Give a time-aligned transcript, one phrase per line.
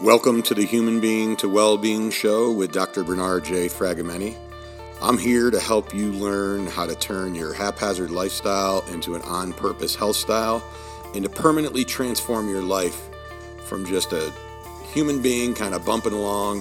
[0.00, 3.02] Welcome to the Human Being to Wellbeing Show with Dr.
[3.02, 3.66] Bernard J.
[3.66, 4.36] Fragomeni.
[5.02, 9.52] I'm here to help you learn how to turn your haphazard lifestyle into an on
[9.52, 10.62] purpose health style
[11.16, 13.08] and to permanently transform your life
[13.64, 14.32] from just a
[14.92, 16.58] human being kind of bumping along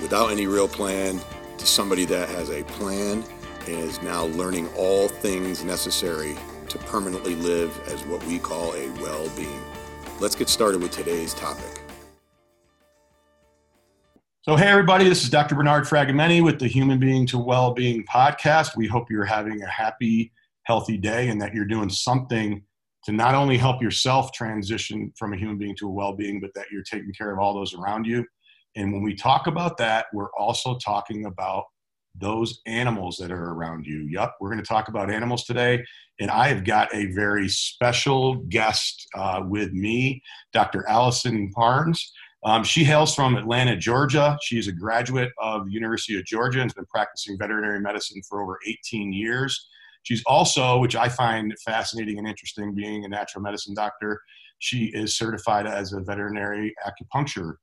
[0.00, 1.20] without any real plan
[1.58, 3.24] to somebody that has a plan
[3.66, 6.36] and is now learning all things necessary
[6.68, 9.64] to permanently live as what we call a well being.
[10.20, 11.81] Let's get started with today's topic.
[14.44, 15.54] So, hey, everybody, this is Dr.
[15.54, 18.76] Bernard Fragomeni with the Human Being to Well-Being podcast.
[18.76, 20.32] We hope you're having a happy,
[20.64, 22.60] healthy day and that you're doing something
[23.04, 26.72] to not only help yourself transition from a human being to a well-being, but that
[26.72, 28.26] you're taking care of all those around you.
[28.74, 31.66] And when we talk about that, we're also talking about
[32.16, 34.08] those animals that are around you.
[34.10, 35.84] Yep, we're going to talk about animals today.
[36.18, 40.20] And I have got a very special guest uh, with me,
[40.52, 40.84] Dr.
[40.88, 42.12] Alisan Parnes.
[42.44, 44.36] Um, she hails from Atlanta, Georgia.
[44.42, 48.20] She is a graduate of the University of Georgia and has been practicing veterinary medicine
[48.28, 49.68] for over 18 years.
[50.02, 54.20] She's also, which I find fascinating and interesting, being a natural medicine doctor,
[54.58, 57.54] she is certified as a veterinary acupuncture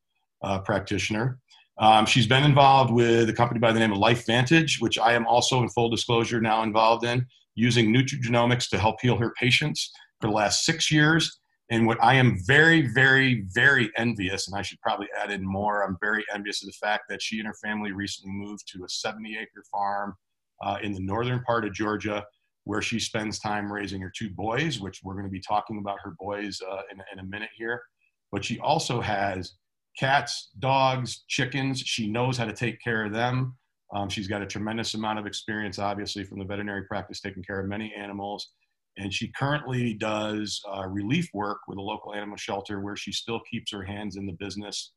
[0.43, 1.39] uh, practitioner.
[1.77, 5.25] Um, she's been involved with a company by the name of LifeVantage, which I am
[5.25, 10.27] also, in full disclosure, now involved in, using nutrigenomics to help heal her patients for
[10.27, 11.38] the last six years.
[11.71, 15.83] And what I am very, very, very envious, and I should probably add in more,
[15.83, 18.89] I'm very envious of the fact that she and her family recently moved to a
[18.89, 20.15] 70 acre farm
[20.63, 22.25] uh, in the northern part of Georgia
[22.63, 25.97] where she spends time raising her two boys, which we're going to be talking about
[26.03, 27.81] her boys uh, in, in a minute here.
[28.31, 29.53] But she also has
[29.97, 31.79] cats, dogs, chickens.
[31.79, 33.55] She knows how to take care of them.
[33.93, 37.59] Um, she's got a tremendous amount of experience, obviously, from the veterinary practice, taking care
[37.59, 38.49] of many animals
[38.99, 43.39] and she currently does uh, relief work with a local animal shelter where she still
[43.49, 44.91] keeps her hands in the business,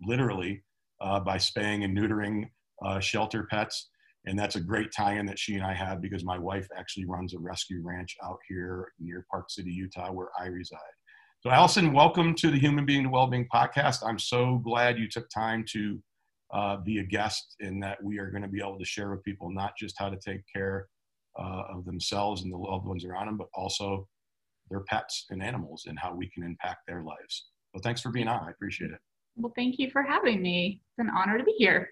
[0.00, 0.62] literally,
[1.00, 2.44] uh, by spaying and neutering
[2.84, 3.90] uh, shelter pets.
[4.26, 7.34] And that's a great tie-in that she and I have because my wife actually runs
[7.34, 10.78] a rescue ranch out here near Park City, Utah, where I reside.
[11.40, 14.06] So, Alisan, welcome to the Human Being to Wellbeing podcast.
[14.06, 16.00] I'm so glad you took time to
[16.52, 19.22] uh, be a guest, and that we are going to be able to share with
[19.24, 20.88] people not just how to take care
[21.38, 24.08] uh, of themselves and the loved ones around them, but also
[24.70, 27.46] their pets and animals and how we can impact their lives.
[27.74, 28.46] So thanks for being on.
[28.46, 28.98] I appreciate it.
[29.36, 30.80] Well, thank you for having me.
[30.82, 31.88] It's an honor to be here.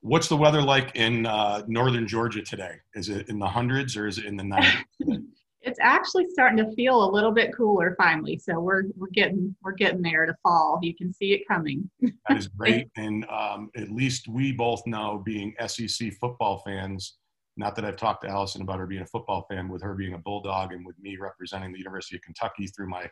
[0.00, 2.74] What's the weather like in uh, northern Georgia today?
[2.94, 4.84] Is it in the hundreds or is it in the 90s?
[5.64, 8.38] it's actually starting to feel a little bit cooler finally.
[8.38, 10.78] So we're we're getting we're getting there to fall.
[10.82, 11.90] You can see it coming.
[12.00, 17.16] that is great, and um, at least we both know, being SEC football fans,
[17.56, 20.14] not that I've talked to Alisan about her being a football fan, with her being
[20.14, 23.08] a Bulldog and with me representing the University of Kentucky through my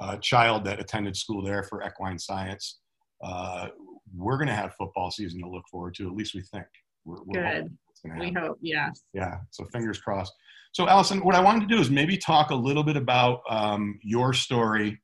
[0.00, 2.80] uh, child that attended school there for equine science.
[3.22, 3.68] Uh,
[4.16, 6.08] we're going to have football season to look forward to.
[6.08, 6.66] At least we think.
[7.04, 7.76] We're, we're Good.
[8.18, 9.02] We hope, yes.
[9.14, 9.36] Yeah.
[9.50, 10.34] So fingers crossed.
[10.72, 13.98] So, Alisan, what I wanted to do is maybe talk a little bit about um,
[14.02, 15.00] your story.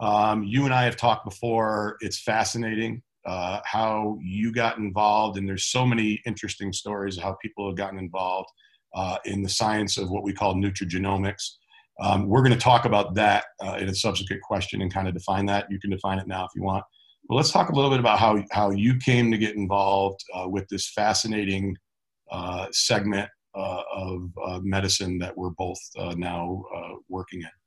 [0.00, 1.96] Um, you and I have talked before.
[2.00, 7.36] It's fascinating uh, how you got involved, and there's so many interesting stories of how
[7.40, 8.48] people have gotten involved
[8.94, 11.52] uh, in the science of what we call nutrigenomics.
[12.00, 15.14] Um, we're going to talk about that uh, in a subsequent question and kind of
[15.14, 15.66] define that.
[15.70, 16.84] You can define it now if you want.
[17.28, 20.48] But let's talk a little bit about how, how you came to get involved uh,
[20.48, 21.76] with this fascinating
[22.30, 24.30] uh, segment uh, of
[24.64, 25.78] medicine that we're both
[26.16, 26.62] now
[27.08, 27.61] working in.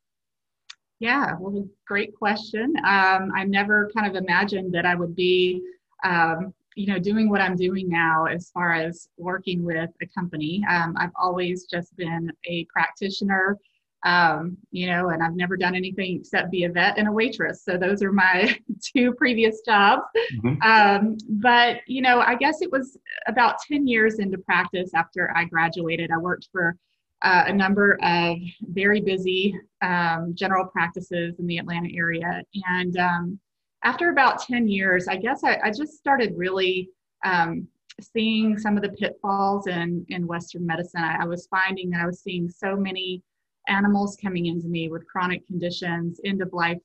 [0.99, 2.73] Yeah, well, great question.
[2.85, 5.61] Um, I never kind of imagined that I would be,
[6.03, 10.63] um, you know, doing what I'm doing now as far as working with a company.
[10.69, 13.57] Um, I've always just been a practitioner,
[14.05, 17.63] um, you know, and I've never done anything except be a vet and a waitress.
[17.65, 18.57] So those are my
[18.95, 20.03] two previous jobs.
[20.37, 20.61] Mm-hmm.
[20.61, 25.45] Um, but, you know, I guess it was about 10 years into practice after I
[25.45, 26.09] graduated.
[26.11, 26.77] I worked for
[27.25, 32.43] uh, a number of very busy um, general practices in the Atlanta area.
[32.67, 33.39] And um,
[33.83, 36.89] after about 10 years, I guess I, I just started really
[37.25, 37.67] um,
[37.99, 41.01] seeing some of the pitfalls in, in Western medicine.
[41.01, 43.23] I, I, was finding that I was seeing so many
[43.67, 46.77] animals coming into me with chronic conditions, end of life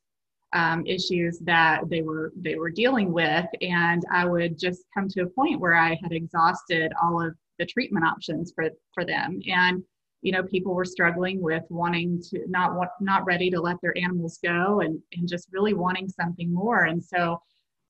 [0.55, 5.23] um, issues that they were they were dealing with, and I would just come to
[5.23, 9.85] a point where I had exhausted all of the treatment options for for them, and
[10.23, 13.97] you know people were struggling with wanting to not want not ready to let their
[13.97, 17.41] animals go and and just really wanting something more and so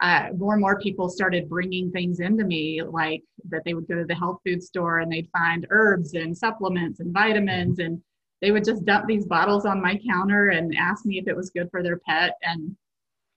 [0.03, 3.97] uh, more and more people started bringing things into me like that they would go
[3.97, 8.01] to the health food store and they'd find herbs and supplements and vitamins and
[8.41, 11.51] they would just dump these bottles on my counter and ask me if it was
[11.51, 12.75] good for their pet and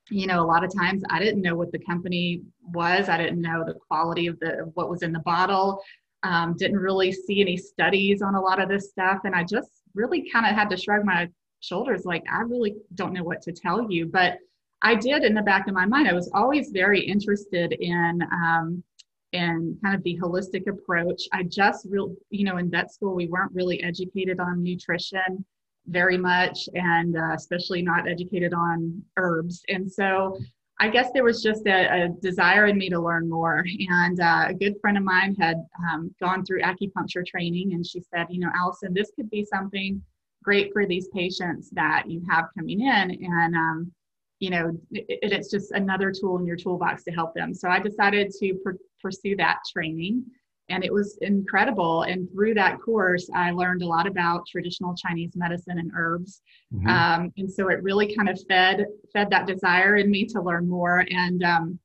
[0.10, 2.42] you know, a lot of times I didn't know what the company
[2.74, 3.08] was.
[3.08, 5.82] I didn't know the quality of the what was in the bottle.
[6.24, 9.70] Um, didn't really see any studies on a lot of this stuff, and I just
[9.94, 11.30] really kind of had to shrug my
[11.60, 14.06] shoulders, like I really don't know what to tell you.
[14.08, 14.38] But
[14.82, 16.08] I did in the back of my mind.
[16.08, 18.84] I was always very interested in um,
[19.32, 21.24] in kind of the holistic approach.
[21.32, 25.44] I just real, you know, in vet school we weren't really educated on nutrition
[25.88, 29.64] very much, and uh, especially not educated on herbs.
[29.70, 30.38] And so
[30.80, 33.64] I guess there was just a, a desire in me to learn more.
[33.90, 35.58] And uh, a good friend of mine had
[35.90, 40.02] um, gone through acupuncture training, and she said, you know, Alisan, this could be something
[40.44, 43.12] great for these patients that you have coming in.
[43.24, 43.92] And um,
[44.40, 47.54] you know, it, it's just another tool in your toolbox to help them.
[47.54, 48.72] So I decided to pr-
[49.02, 50.26] pursue that training
[50.74, 52.02] and it was incredible.
[52.02, 56.42] And through that course, I learned a lot about traditional Chinese medicine and herbs.
[56.74, 56.88] Mm-hmm.
[56.88, 60.68] Um, and so it really kind of fed fed that desire in me to learn
[60.68, 61.06] more.
[61.12, 61.80] And um,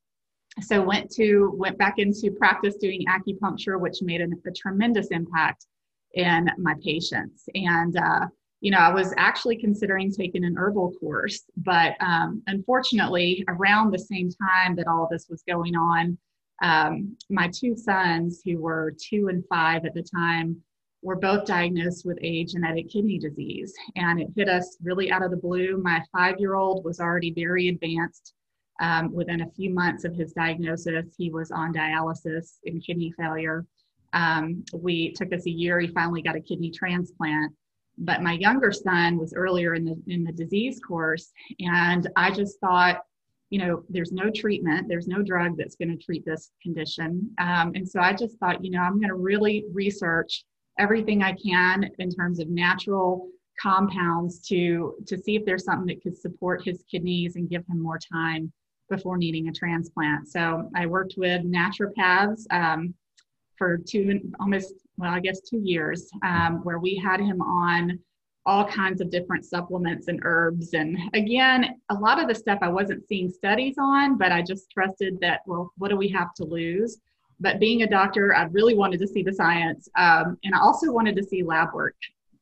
[0.62, 5.66] so went to went back into practice doing acupuncture, which made a, a tremendous impact
[6.14, 7.44] in my patients.
[7.54, 8.26] And uh,
[8.60, 13.98] you know, I was actually considering taking an herbal course, but um, unfortunately, around the
[13.98, 16.18] same time that all this was going on,
[16.62, 20.62] um, my two sons, who were two and five at the time,
[21.02, 23.72] were both diagnosed with a genetic kidney disease.
[23.96, 25.80] And it hit us really out of the blue.
[25.82, 28.34] My five year old was already very advanced.
[28.80, 33.66] Um, within a few months of his diagnosis, he was on dialysis in kidney failure.
[34.12, 35.80] Um, we took us a year.
[35.80, 37.52] He finally got a kidney transplant.
[37.98, 42.60] But my younger son was earlier in the in the disease course, and I just
[42.60, 43.02] thought
[43.50, 47.30] you know, there's no treatment, there's no drug that's going to treat this condition.
[47.38, 50.44] Um, and so I just thought, you know, I'm going to really research
[50.78, 53.28] everything I can in terms of natural
[53.60, 57.82] compounds to to see if there's something that could support his kidneys and give him
[57.82, 58.52] more time
[58.88, 60.28] before needing a transplant.
[60.28, 62.94] So I worked with naturopaths um,
[63.56, 67.98] for two almost well, I guess two years, um, where we had him on
[68.48, 70.72] all kinds of different supplements and herbs.
[70.72, 74.70] And again, a lot of the stuff I wasn't seeing studies on, but I just
[74.70, 76.96] trusted that, well, what do we have to lose?
[77.38, 79.86] But being a doctor, I really wanted to see the science.
[79.98, 81.94] Um, and I also wanted to see lab work,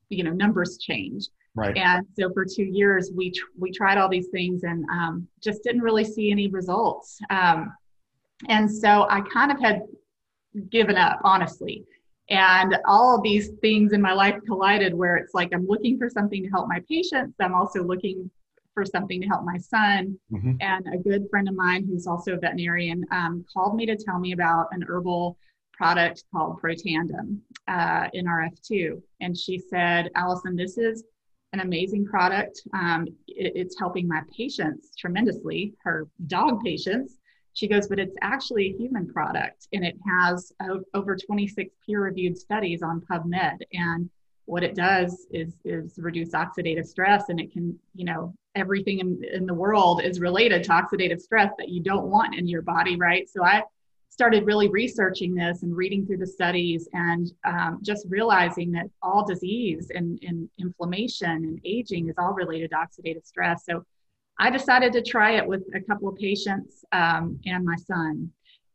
[0.08, 1.26] you know, numbers change.
[1.56, 1.76] Right.
[1.76, 5.64] And so for two years, we, tr- we tried all these things and um, just
[5.64, 7.19] didn't really see any results.
[7.31, 7.73] Um,
[8.49, 9.82] and so I kind of had
[10.70, 11.85] given up, honestly
[12.28, 16.08] and all of these things in my life collided where it's like i'm looking for
[16.08, 18.31] something to help my patients i'm also looking
[18.75, 20.19] for something to help my son.
[20.31, 20.52] Mm-hmm.
[20.61, 24.19] and a good friend of mine who's also a veterinarian um, called me to tell
[24.19, 25.38] me about an herbal
[25.73, 27.38] product called protandim
[27.69, 31.05] uh, nrf2 and she said alisan this is
[31.52, 32.62] an amazing product.
[32.75, 37.17] Um, it, it's helping my patients tremendously her dog patients
[37.56, 40.53] she goes, but it's actually a human product and it has
[40.93, 43.62] over 26 peer reviewed studies on PubMed.
[43.73, 44.11] And
[44.44, 49.23] what it does is, is reduce oxidative stress and it can, you know, everything in,
[49.32, 52.97] in the world is related to oxidative stress that you don't want in your body,
[52.97, 53.26] right?
[53.26, 53.62] So I
[54.11, 59.25] started really researching this and reading through the studies and um, just realizing that all
[59.25, 63.64] disease and, and inflammation and aging is all related to oxidative stress.
[63.64, 63.83] So
[64.38, 68.31] I decided to try it with a couple of patients um, and my son.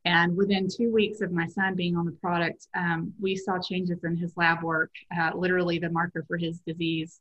[0.05, 4.03] And within two weeks of my son being on the product, um, we saw changes
[4.03, 4.91] in his lab work.
[5.15, 7.19] Uh, literally, the marker for his disease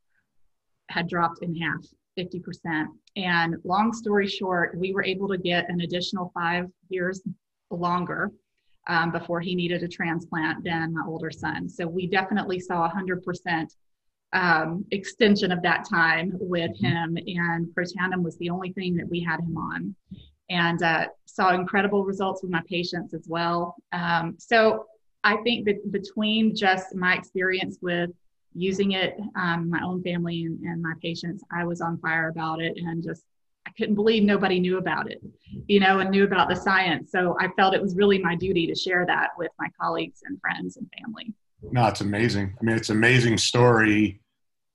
[0.89, 1.85] had dropped in half,
[2.19, 2.87] 50%.
[3.17, 7.21] And long story short, we were able to get an additional five years
[7.71, 8.31] longer
[8.89, 11.69] um, before he needed a transplant than my older son.
[11.69, 13.67] So we definitely saw 100%
[14.33, 16.87] um, extension of that time with mm-hmm.
[16.87, 19.95] him, and Protandim was the only thing that we had him on,
[20.49, 23.77] and uh, saw incredible results with my patients as well.
[23.93, 24.87] Um, so
[25.25, 28.11] I think that between just my experience with
[28.55, 32.61] using it, um, my own family and, and my patients, I was on fire about
[32.61, 33.25] it, and just
[33.67, 35.21] I couldn't believe nobody knew about it,
[35.67, 37.11] you know, and knew about the science.
[37.13, 40.41] So I felt it was really my duty to share that with my colleagues and
[40.41, 41.35] friends and family.
[41.63, 42.55] No, it's amazing.
[42.59, 44.20] I mean, it's an amazing story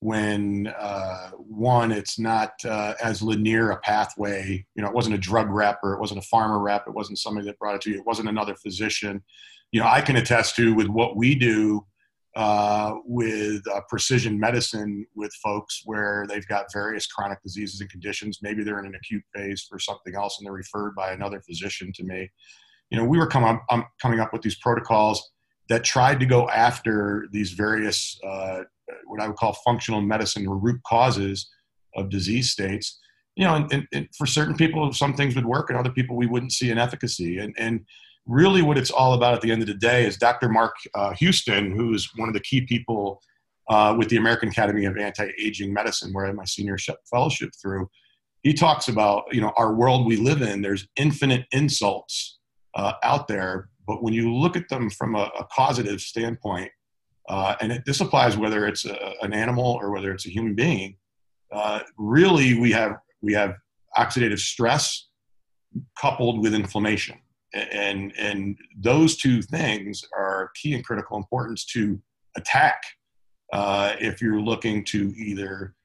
[0.05, 4.63] when uh, one, it's not uh, as linear a pathway.
[4.75, 6.83] You know, it wasn't a drug rep or it wasn't a pharma rep.
[6.87, 7.97] It wasn't somebody that brought it to you.
[7.97, 9.23] It wasn't another physician.
[9.71, 11.87] You know, I can attest to with what we do
[12.35, 18.39] uh, with uh, precision medicine with folks where they've got various chronic diseases and conditions.
[18.43, 21.91] Maybe they're in an acute phase for something else and they're referred by another physician
[21.95, 22.29] to me.
[22.91, 25.31] You know, we were come up, um, coming up with these protocols
[25.69, 28.65] that tried to go after these various uh,
[29.05, 31.49] what I would call functional medicine or root causes
[31.95, 32.99] of disease states.
[33.35, 36.15] you know, and, and, and, for certain people, some things would work, and other people
[36.15, 37.39] we wouldn't see an efficacy.
[37.39, 37.85] And and
[38.25, 40.49] really, what it's all about at the end of the day is Dr.
[40.49, 43.21] Mark uh, Houston, who is one of the key people
[43.69, 46.77] uh, with the American Academy of Anti-Aging Medicine, where I had my senior
[47.09, 47.89] fellowship through.
[48.43, 50.61] He talks about you know our world we live in.
[50.61, 52.39] There's infinite insults
[52.75, 56.71] uh, out there, but when you look at them from a, a causative standpoint,
[57.27, 60.55] uh, and it, this applies whether it's a, an animal or whether it's a human
[60.55, 60.97] being.
[61.51, 63.55] Uh, really, we have we have
[63.97, 65.07] oxidative stress
[65.99, 67.17] coupled with inflammation,
[67.53, 71.99] and and those two things are key and critical importance to
[72.37, 72.81] attack
[73.53, 75.75] uh, if you're looking to either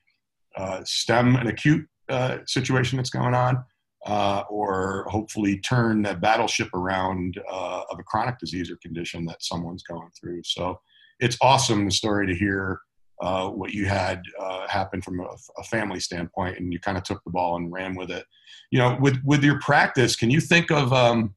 [0.56, 3.62] uh, stem an acute uh, situation that's going on
[4.06, 9.82] uh, or hopefully turn that battleship around of a chronic disease or condition that someone's
[9.82, 10.40] going through.
[10.44, 10.80] So
[11.20, 12.80] it's awesome the story to hear
[13.22, 17.04] uh, what you had uh, happen from a, a, family standpoint, and you kind of
[17.04, 18.24] took the ball and ran with it.
[18.70, 21.34] You know, with with your practice, can you think of um,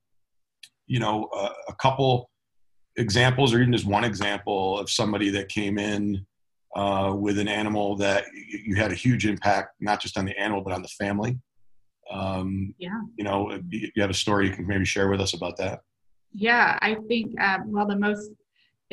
[0.87, 2.29] you know a, a couple
[2.95, 6.25] examples, or even just one example of somebody that came in
[6.75, 10.61] uh, with an animal that you had a huge impact, not just on the animal
[10.61, 11.37] but on the family?
[12.11, 13.01] Um, yeah.
[13.17, 15.81] You know, you have a story you can maybe share with us about that.
[16.33, 18.31] Yeah, I think uh, well, the most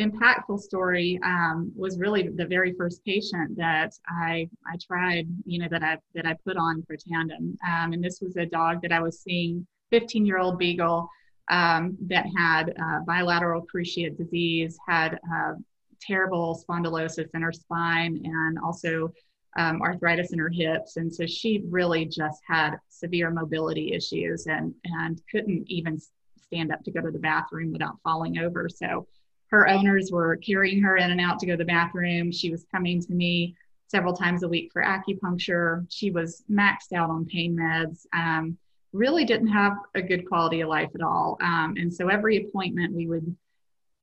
[0.00, 5.69] impactful story um, was really the very first patient that I I tried, you know,
[5.71, 9.00] that I that I put on Protandim, um, and this was a dog that I
[9.00, 11.09] was seeing, 15 year old beagle
[11.50, 15.54] um, that had uh, bilateral cruciate disease, had uh,
[16.00, 19.12] terrible spondylosis in her spine, and also
[19.59, 24.75] um, arthritis in her hips, and so she really just had severe mobility issues and
[24.85, 26.00] and couldn't even
[26.42, 28.69] stand up to go to the bathroom without falling over.
[28.69, 29.07] So
[29.50, 32.30] her owners were carrying her in and out to go to the bathroom.
[32.30, 33.54] She was coming to me
[33.88, 35.85] several times a week for acupuncture.
[35.88, 38.07] She was maxed out on pain meds.
[38.12, 38.57] Um,
[38.92, 41.37] really didn't have a good quality of life at all.
[41.42, 43.37] Um, and so every appointment we would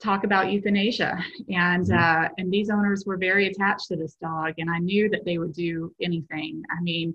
[0.01, 1.18] talk about euthanasia
[1.50, 2.25] and mm-hmm.
[2.25, 5.39] uh, and these owners were very attached to this dog and i knew that they
[5.39, 7.13] would do anything i mean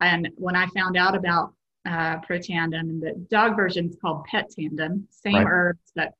[0.00, 1.54] and when i found out about
[1.86, 5.46] uh, protandim and the dog version is called Petandim same right.
[5.48, 6.12] herbs but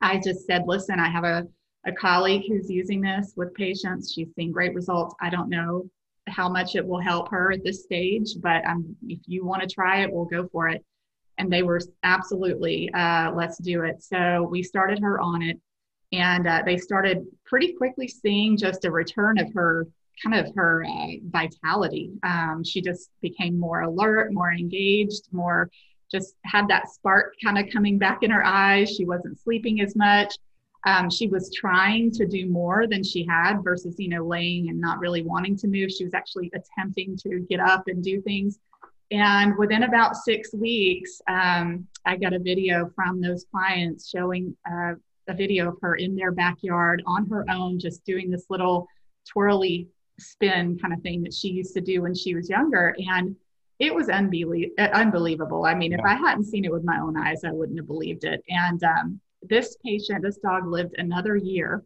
[0.00, 1.46] i just said listen i have a,
[1.86, 4.12] a colleague who's using this with patients.
[4.12, 5.14] She's seen great results.
[5.20, 5.88] I don't know
[6.28, 9.68] how much it will help her at this stage but um, if you want to
[9.68, 10.84] try it we'll go for it.
[11.38, 14.02] And they were absolutely uh, let's do it.
[14.02, 15.58] So we started her on it
[16.12, 19.86] and uh, they started pretty quickly seeing just a return of her
[20.22, 22.10] kind of her uh, vitality.
[22.24, 25.70] Um, she just became more alert more engaged more
[26.10, 28.90] just had that spark kind of coming back in her eyes.
[28.90, 30.34] She wasn't sleeping as much.
[30.86, 34.80] Um, she was trying to do more than she had versus you know laying and
[34.80, 35.90] not really wanting to move.
[35.90, 38.58] She was actually attempting to get up and do things.
[39.10, 44.92] And within about six weeks, um, I got a video from those clients showing uh,
[45.28, 48.86] a video of her in their backyard on her own, just doing this little
[49.26, 49.88] twirly
[50.18, 52.94] spin kind of thing that she used to do when she was younger.
[52.98, 53.36] And
[53.78, 55.64] it was unbelie- uh, unbelievable.
[55.64, 55.98] I mean, yeah.
[55.98, 58.42] if I hadn't seen it with my own eyes, I wouldn't have believed it.
[58.48, 61.84] And um, this patient, this dog lived another year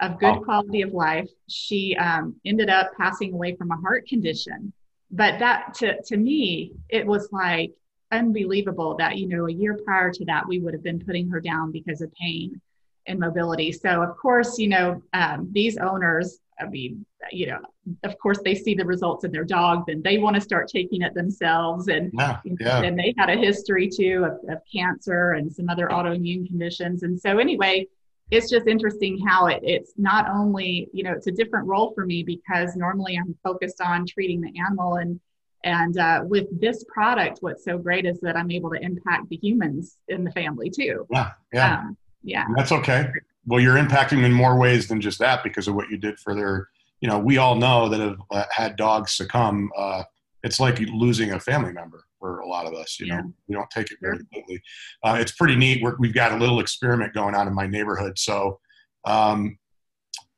[0.00, 0.40] of good oh.
[0.40, 1.28] quality of life.
[1.48, 4.72] She um, ended up passing away from a heart condition
[5.12, 7.72] but that to, to me it was like
[8.10, 11.40] unbelievable that you know a year prior to that we would have been putting her
[11.40, 12.60] down because of pain
[13.06, 17.58] and mobility so of course you know um, these owners i mean you know
[18.04, 21.02] of course they see the results in their dogs and they want to start taking
[21.02, 22.82] it themselves and yeah, yeah.
[22.82, 27.02] and they had a history too of, of cancer and some other autoimmune conditions.
[27.02, 27.86] And so anyway
[28.32, 32.06] it's just interesting how it, it's not only you know it's a different role for
[32.06, 35.20] me because normally i'm focused on treating the animal and
[35.64, 39.36] and uh, with this product what's so great is that i'm able to impact the
[39.36, 41.06] humans in the family too.
[41.10, 41.78] Yeah yeah.
[41.78, 42.46] Um, yeah.
[42.56, 43.10] That's okay
[43.46, 46.18] well you're impacting them in more ways than just that because of what you did
[46.20, 46.68] for their
[47.00, 50.02] you know we all know that have uh, had dogs succumb uh,
[50.42, 52.98] it's like losing a family member for a lot of us.
[53.00, 53.20] You yeah.
[53.20, 54.62] know, we don't take it very lightly.
[55.02, 55.82] Uh, it's pretty neat.
[55.98, 58.18] we have got a little experiment going on in my neighborhood.
[58.18, 58.60] So,
[59.04, 59.58] um,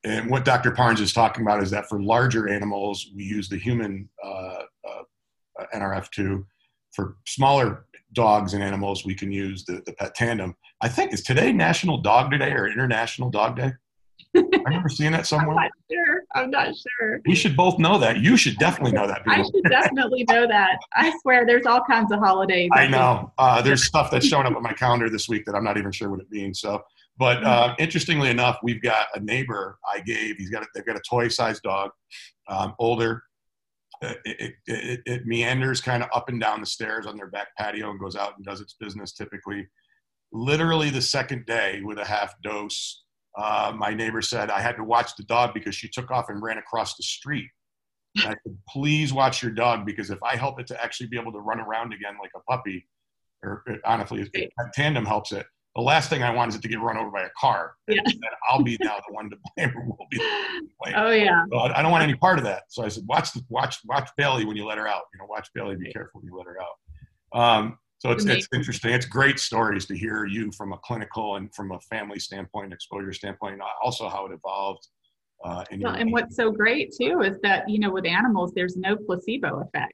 [0.03, 0.71] and what Dr.
[0.71, 5.65] Parnes is talking about is that for larger animals, we use the human uh, uh,
[5.73, 6.43] NRF2.
[6.93, 7.85] For smaller
[8.15, 10.55] dogs and animals, we can use the, the Petandim.
[10.81, 13.73] I think is today National Dog Day or International Dog Day?
[14.35, 15.51] I remember seeing that somewhere.
[15.51, 16.23] I'm not sure.
[16.33, 17.21] I'm not sure.
[17.25, 18.17] We should both know that.
[18.17, 19.21] You should definitely know that.
[19.27, 20.77] I should definitely know that.
[20.93, 22.69] I swear, there's all kinds of holidays.
[22.73, 23.31] I know.
[23.37, 25.91] Uh, there's stuff that's showing up on my calendar this week that I'm not even
[25.91, 26.59] sure what it means.
[26.59, 26.83] So,
[27.17, 27.81] but uh, mm-hmm.
[27.81, 30.35] interestingly enough, we've got a neighbor I gave.
[30.37, 31.91] He's got a, they've got a toy-sized dog,
[32.47, 33.23] um, older.
[34.01, 37.89] It, it, it, meanders kind of up and down the stairs on their back patio
[37.89, 39.67] and goes out and does its business typically.
[40.31, 43.03] Literally the second day with a half dose,
[43.37, 46.41] uh, my neighbor said I had to watch the dog because she took off and
[46.41, 47.49] ran across the street.
[48.15, 51.19] And I said, please watch your dog because if I help it to actually be
[51.19, 52.87] able to run around again like a puppy,
[53.43, 54.29] or honestly,
[54.73, 57.23] tandem helps it the last thing I want is it to get run over by
[57.23, 57.73] a car.
[57.87, 58.01] Yeah.
[58.49, 60.17] I'll be now the one to blame, or we'll be
[60.81, 60.95] blame.
[60.95, 61.43] Oh yeah.
[61.75, 62.63] I, don't want any part of that.
[62.69, 65.03] So I said, watch the, watch watch Bailey when you let her out.
[65.13, 65.75] You know, watch Bailey.
[65.75, 67.39] Be careful when you let her out.
[67.39, 68.91] Um, so it's, it's interesting.
[68.91, 73.13] It's great stories to hear you from a clinical and from a family standpoint, exposure
[73.13, 74.87] standpoint, also how it evolved.
[75.43, 78.95] Uh, well, and what's so great too is that you know with animals, there's no
[78.95, 79.93] placebo effect.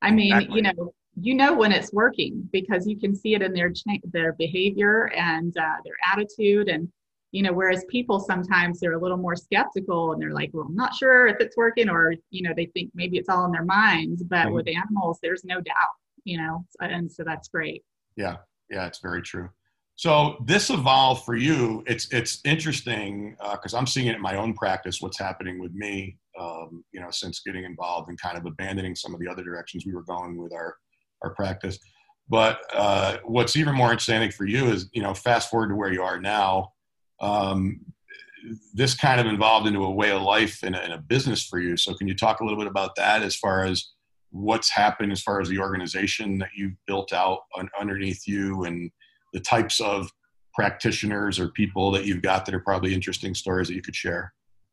[0.00, 0.56] I mean, exactly.
[0.56, 3.72] you know, you know when it's working because you can see it in their
[4.12, 6.88] their behavior and uh, their attitude and
[7.32, 10.74] you know whereas people sometimes they're a little more skeptical and they're like well i'm
[10.74, 13.64] not sure if it's working or you know they think maybe it's all in their
[13.64, 14.54] minds but mm-hmm.
[14.54, 15.90] with animals there's no doubt
[16.24, 17.82] you know and so that's great.
[18.16, 18.36] Yeah.
[18.70, 19.48] Yeah it's very true.
[19.94, 21.84] So this evolved for you.
[21.86, 25.72] It's it's interesting because uh, i'm seeing it in my own practice what's happening with
[25.74, 29.44] me um, you know since getting involved and kind of abandoning some of the other
[29.44, 30.76] directions we were going with our
[31.22, 31.78] our practice.
[32.28, 35.92] But uh, what's even more interesting for you is, you know, fast forward to where
[35.92, 36.72] you are now.
[37.20, 37.80] Um,
[38.74, 41.60] this kind of involved into a way of life and a, and a, business for
[41.60, 41.76] you.
[41.76, 43.92] So, can you talk a little bit about that as far as
[44.30, 48.90] what's happened as far as the organization that you've built out un- underneath you and
[49.32, 50.10] the types of
[50.54, 54.32] practitioners or people that you've got that are probably interesting stories that you could share?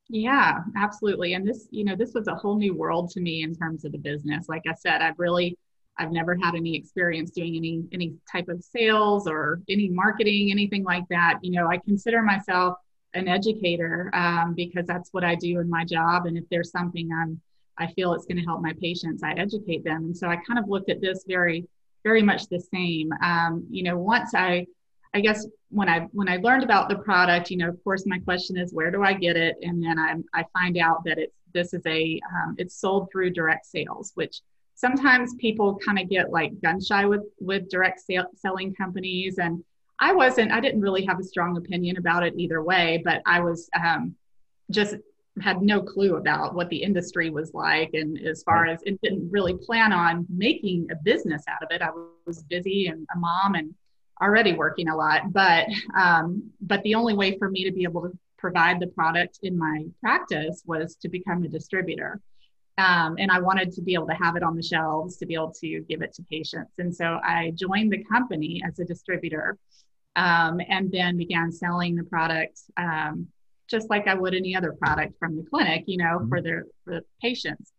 [0.09, 1.33] Yeah, absolutely.
[1.33, 3.91] And this, you know, this was a whole new world to me in terms of
[3.91, 4.49] the business.
[4.49, 5.57] Like I said, I've really
[5.99, 10.83] I've never had any experience doing any any type of sales or any marketing, anything
[10.83, 11.39] like that.
[11.41, 12.75] You know, I consider myself
[13.13, 16.25] an educator um, because that's what I do in my job.
[16.25, 17.39] And if there's something I'm
[17.77, 20.03] I feel it's going to help my patients, I educate them.
[20.05, 21.67] And so I kind of looked at this very
[22.03, 23.11] very much the same.
[23.21, 24.67] Um, you know, once I
[25.13, 28.19] I guess when I when I learned about the product, you know, of course, my
[28.19, 29.57] question is where do I get it?
[29.61, 33.31] And then I I find out that it's this is a um, it's sold through
[33.31, 34.41] direct sales, which
[34.79, 39.63] sometimes people kind of get like gun shy with with direct sale, selling companies and
[39.99, 43.39] i wasn't i didn't really have a strong opinion about it either way but i
[43.39, 44.15] was um,
[44.71, 44.95] just
[45.41, 49.29] had no clue about what the industry was like and as far as it didn't
[49.31, 51.81] really plan on making a business out of it.
[51.81, 51.89] I
[52.25, 53.73] was busy and a mom and
[54.21, 55.65] already working a lot but
[55.97, 59.57] um, but the only way for me to be able to provide the product in
[59.57, 62.19] my practice was to become a distributor
[62.79, 65.33] um, and I wanted to be able to have it on the shelves to be
[65.33, 66.71] able to give it to patients.
[66.77, 69.57] And so I joined the company as a distributor
[70.15, 73.27] um, and then began selling the product um,
[73.69, 76.29] just like I would any other product from the clinic, you know, mm-hmm.
[76.29, 77.71] for their for the patients.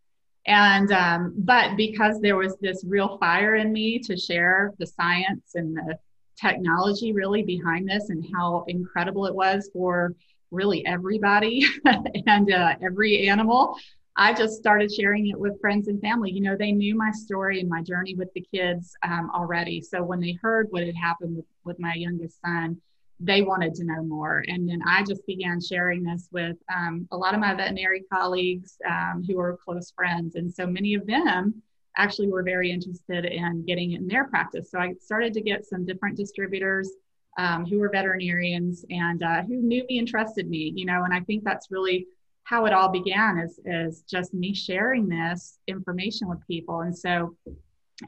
[0.46, 5.54] And um, but because there was this real fire in me to share the science
[5.54, 5.98] and the
[6.40, 10.14] technology really behind this and how incredible it was for
[10.50, 11.64] really everybody
[12.26, 13.76] and uh, every animal
[14.20, 16.30] I just started sharing it with friends and family.
[16.30, 19.80] You know, they knew my story and my journey with the kids um, already.
[19.80, 22.76] So when they heard what had happened with, with my youngest son,
[23.18, 24.44] they wanted to know more.
[24.46, 28.76] And then I just began sharing this with um, a lot of my veterinary colleagues
[28.86, 30.34] um, who are close friends.
[30.34, 31.62] And so many of them
[31.96, 34.70] actually were very interested in getting it in their practice.
[34.70, 36.90] So I started to get some different distributors
[37.38, 41.14] um, who were veterinarians and uh, who knew me and trusted me, you know, and
[41.14, 42.06] I think that's really
[42.44, 46.80] how it all began is, is just me sharing this information with people.
[46.80, 47.36] And so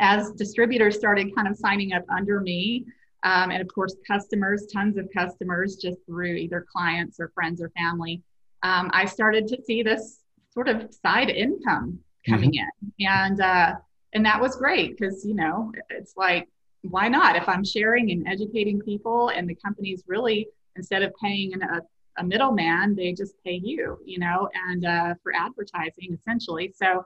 [0.00, 2.84] as distributors started kind of signing up under me,
[3.24, 7.70] um, and of course, customers, tons of customers just through either clients or friends or
[7.70, 8.20] family,
[8.62, 12.86] um, I started to see this sort of side income coming mm-hmm.
[12.98, 13.06] in.
[13.06, 13.74] And, uh,
[14.12, 16.48] and that was great because, you know, it's like,
[16.82, 17.36] why not?
[17.36, 21.80] If I'm sharing and educating people and the company's really, instead of paying a
[22.18, 26.72] a middleman they just pay you you know and uh, for advertising essentially.
[26.76, 27.04] So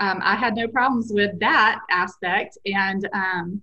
[0.00, 2.58] um, i had no problems with that aspect.
[2.66, 3.62] And um,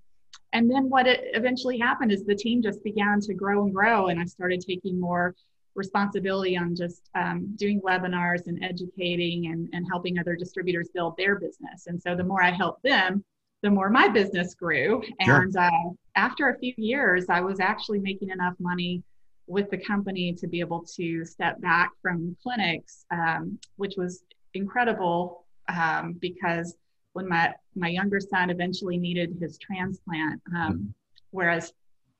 [0.53, 4.07] and then what it eventually happened is the team just began to grow and grow
[4.07, 5.35] and i started taking more
[5.75, 11.37] responsibility on just um, doing webinars and educating and, and helping other distributors build their
[11.37, 11.87] business.
[11.87, 13.23] And so the more i helped them
[13.61, 15.01] the more my business grew.
[15.19, 15.63] And sure.
[15.63, 19.03] uh, after a few years i was actually making enough money
[19.47, 25.45] with the company to be able to step back from clinics, um, which was incredible
[25.69, 26.75] um, because
[27.13, 30.85] when my, my younger son eventually needed his transplant, um, mm-hmm.
[31.31, 31.73] whereas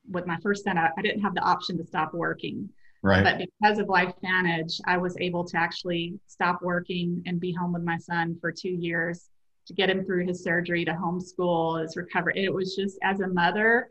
[0.09, 2.69] with my first son, I, I, didn't have the option to stop working.
[3.01, 3.23] Right.
[3.23, 7.73] But because of Life LifeVantage, I was able to actually stop working and be home
[7.73, 9.29] with my son for two years
[9.67, 13.27] to get him through his surgery to homeschool his recovery it was just as a
[13.27, 13.89] mother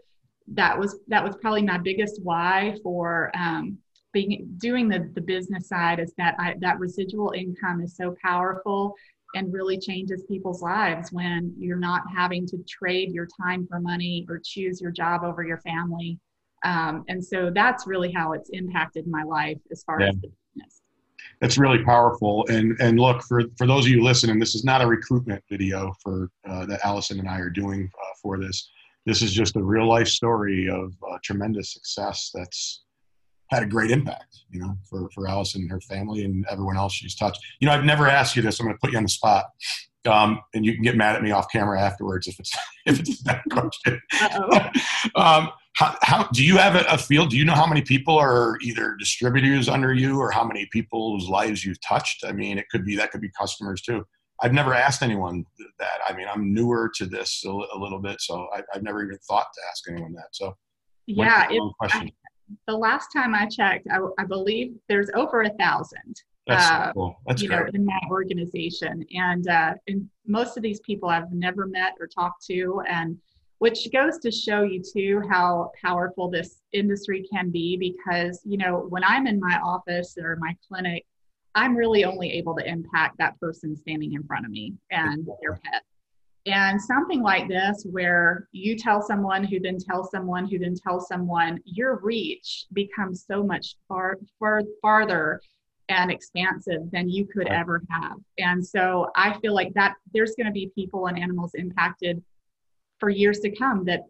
[0.48, 3.78] that was that was probably my biggest why for um,
[4.12, 8.94] being doing the, the business side is that I, that residual income is so powerful
[9.34, 14.24] and really changes people's lives when you're not having to trade your time for money
[14.28, 16.20] or choose your job over your family.
[16.64, 20.10] Um, and so that's really how it's impacted my life as far yeah.
[20.10, 20.82] as the business.
[21.40, 22.46] That's really powerful.
[22.48, 25.92] And and look for for those of you listening this is not a recruitment video
[26.02, 28.70] for uh, that alisan and i are doing uh, for this
[29.06, 32.84] this is just a real life story of uh, tremendous success that's
[33.50, 36.94] had a great impact, you know, for, for Alisan and her family and everyone else
[36.94, 37.40] she's touched.
[37.60, 38.58] You know, I've never asked you this.
[38.58, 39.46] I'm going to put you on the spot.
[40.06, 42.52] Um, and you can get mad at me off camera afterwards if it's
[42.86, 44.00] if it's that question.
[45.14, 47.30] um, how, how, do you have a, a field?
[47.30, 51.28] Do you know how many people are either distributors under you, or how many people's
[51.28, 52.22] lives you've touched?
[52.24, 54.04] I mean, it could be that could be customers too.
[54.44, 55.46] I've never asked anyone
[55.78, 56.00] that.
[56.06, 59.16] I mean, I'm newer to this a, a little bit, so I, have never even
[59.26, 60.28] thought to ask anyone that.
[60.32, 60.54] So,
[61.06, 62.10] yeah, it, I,
[62.68, 66.20] the last time I checked, I, I believe there's over a thousand.
[66.46, 67.16] That's uh, cool.
[67.26, 67.60] That's you great.
[67.60, 72.06] know in that organization, and uh, and most of these people I've never met or
[72.06, 73.16] talked to, and
[73.60, 77.78] which goes to show you too how powerful this industry can be.
[77.78, 81.06] Because you know when I'm in my office or my clinic,
[81.54, 85.60] I'm really only able to impact that person standing in front of me and their
[85.64, 85.82] pet.
[86.46, 91.08] And something like this, where you tell someone who then tells someone who then tells
[91.08, 95.40] someone, your reach becomes so much far, far farther
[95.88, 97.58] and expansive than you could right.
[97.60, 98.16] ever have.
[98.38, 102.22] And so I feel like that there's going to be people and animals impacted
[102.98, 104.02] for years to come that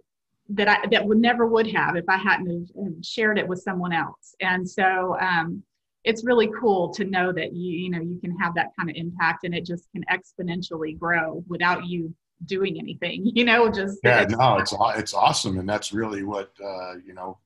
[0.50, 2.70] that I that would never would have if I hadn't
[3.02, 4.34] shared it with someone else.
[4.40, 5.62] And so um,
[6.04, 8.96] it's really cool to know that you you know you can have that kind of
[8.96, 12.14] impact and it just can exponentially grow without you
[12.46, 15.58] doing anything you know just yeah no it's it's awesome.
[15.58, 17.38] And that's really what uh, you know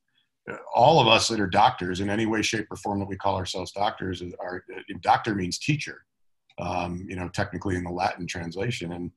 [0.74, 3.36] all of us that are doctors in any way shape or form that we call
[3.36, 4.64] ourselves doctors are
[5.02, 6.04] doctor means teacher
[6.58, 8.92] um, you know technically in the latin translation.
[8.92, 9.10] And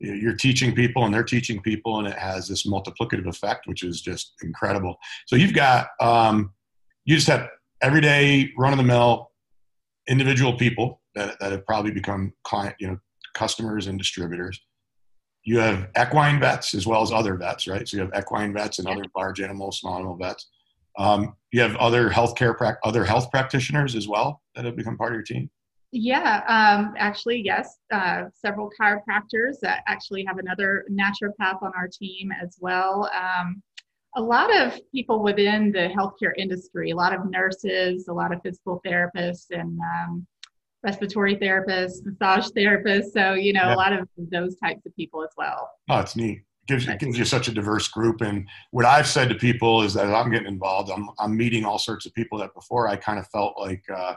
[0.00, 4.00] you're teaching people and they're teaching people and it has this multiplicative effect which is
[4.00, 4.96] just incredible.
[5.26, 6.52] So you've got um,
[7.04, 7.48] you just have
[7.82, 9.30] everyday run-of-the-mill
[10.08, 12.98] individual people that, that have probably become client you know
[13.34, 14.60] customers and distributors
[15.44, 17.86] you have equine vets as well as other vets, right?
[17.86, 20.48] So you have equine vets and other large animal, small animal vets.
[20.98, 25.12] Um, you have other healthcare, pra- other health practitioners as well that have become part
[25.12, 25.50] of your team.
[25.90, 27.78] Yeah, um, actually, yes.
[27.92, 33.10] Uh, several chiropractors that actually have another naturopath on our team as well.
[33.14, 33.62] Um,
[34.14, 38.40] a lot of people within the healthcare industry, a lot of nurses, a lot of
[38.42, 40.26] physical therapists, and um,
[40.82, 43.12] respiratory therapists, massage therapists.
[43.12, 43.74] So, you know, yeah.
[43.74, 45.70] a lot of those types of people as well.
[45.88, 46.38] Oh, it's neat.
[46.38, 48.20] It gives, it gives you such a diverse group.
[48.20, 51.78] And what I've said to people is that I'm getting involved, I'm, I'm meeting all
[51.78, 54.14] sorts of people that before I kind of felt like, uh,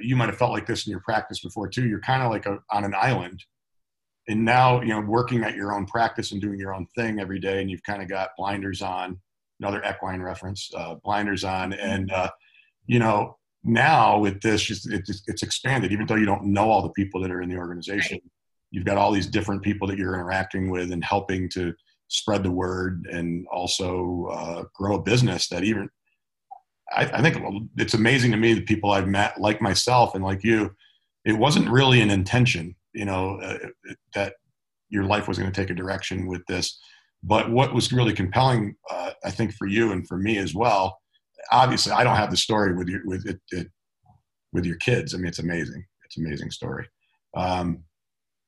[0.00, 1.86] you might have felt like this in your practice before too.
[1.86, 3.44] You're kind of like a, on an island.
[4.28, 7.38] And now, you know, working at your own practice and doing your own thing every
[7.38, 9.20] day, and you've kind of got blinders on,
[9.60, 11.74] another equine reference, uh, blinders on.
[11.74, 12.30] And, uh,
[12.86, 16.90] you know, now with this it's, it's expanded even though you don't know all the
[16.90, 18.30] people that are in the organization right.
[18.70, 21.74] you've got all these different people that you're interacting with and helping to
[22.08, 25.88] spread the word and also uh, grow a business that even
[26.92, 30.44] I, I, think it's amazing to me the people i've met like myself and like
[30.44, 30.74] you
[31.24, 33.58] it wasn't really an intention you know uh,
[34.14, 34.34] that
[34.88, 36.78] your life was going to take a direction with this
[37.22, 40.98] but what was really compelling uh, i think for you and for me as well
[41.50, 43.68] obviously I don't have the story with your with it, it
[44.52, 45.14] with your kids.
[45.14, 45.84] I mean, it's amazing.
[46.04, 46.86] It's an amazing story.
[47.36, 47.82] Um,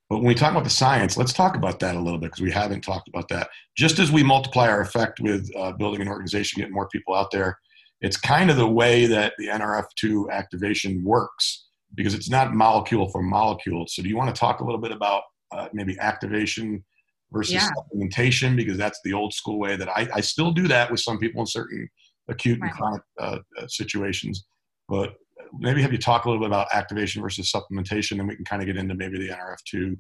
[0.09, 2.43] but when we talk about the science, let's talk about that a little bit because
[2.43, 3.49] we haven't talked about that.
[3.77, 7.33] Just as we multiply our effect with uh, building an organization, getting more people out
[7.33, 7.59] there,
[8.01, 13.23] it's kind of the way that the NRF2 activation works because it's not molecule for
[13.23, 13.87] molecule.
[13.89, 15.23] So, do you want to talk a little bit about
[15.53, 16.85] uh, maybe activation
[17.33, 17.69] versus yeah.
[17.77, 18.57] supplementation?
[18.57, 21.41] Because that's the old school way that I, I still do that with some people
[21.41, 21.89] in certain
[22.29, 24.47] acute and chronic uh, uh, situations.
[24.89, 25.15] But
[25.59, 28.63] maybe have you talk a little bit about activation versus supplementation, and we can kind
[28.63, 29.97] of get into maybe the NRF2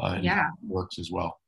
[0.00, 0.44] uh, yeah.
[0.66, 1.38] works as well.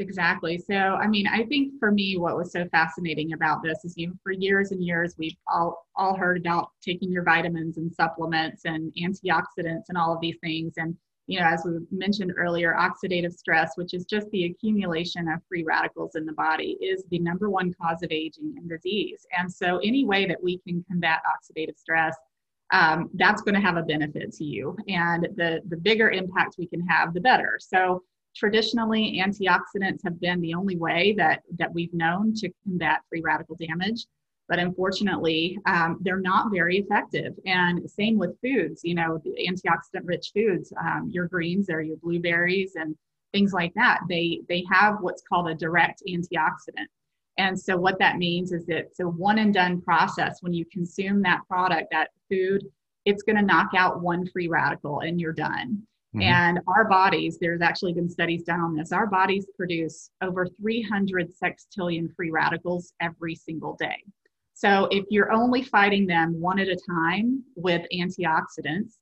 [0.00, 0.58] Exactly.
[0.58, 4.06] So, I mean, I think for me, what was so fascinating about this is, you
[4.06, 8.62] know, for years and years, we've all all heard about taking your vitamins and supplements
[8.64, 13.32] and antioxidants and all of these things, and you know, as we mentioned earlier, oxidative
[13.32, 17.50] stress, which is just the accumulation of free radicals in the body, is the number
[17.50, 19.26] one cause of aging and disease.
[19.36, 22.16] And so, any way that we can combat oxidative stress,
[22.72, 24.76] um, that's going to have a benefit to you.
[24.86, 27.58] And the, the bigger impact we can have, the better.
[27.60, 28.04] So,
[28.38, 33.56] traditionally, antioxidants have been the only way that, that we've known to combat free radical
[33.56, 34.06] damage.
[34.48, 37.34] But unfortunately, um, they're not very effective.
[37.44, 42.72] And same with foods, you know, antioxidant rich foods, um, your greens or your blueberries
[42.76, 42.96] and
[43.32, 44.00] things like that.
[44.08, 46.86] They, they have what's called a direct antioxidant.
[47.36, 50.38] And so what that means is that it's a one and done process.
[50.40, 52.64] When you consume that product, that food,
[53.04, 55.82] it's going to knock out one free radical and you're done.
[56.16, 56.22] Mm-hmm.
[56.22, 61.30] And our bodies, there's actually been studies done on this, our bodies produce over 300
[61.42, 64.02] sextillion free radicals every single day.
[64.54, 68.94] So if you're only fighting them one at a time with antioxidants,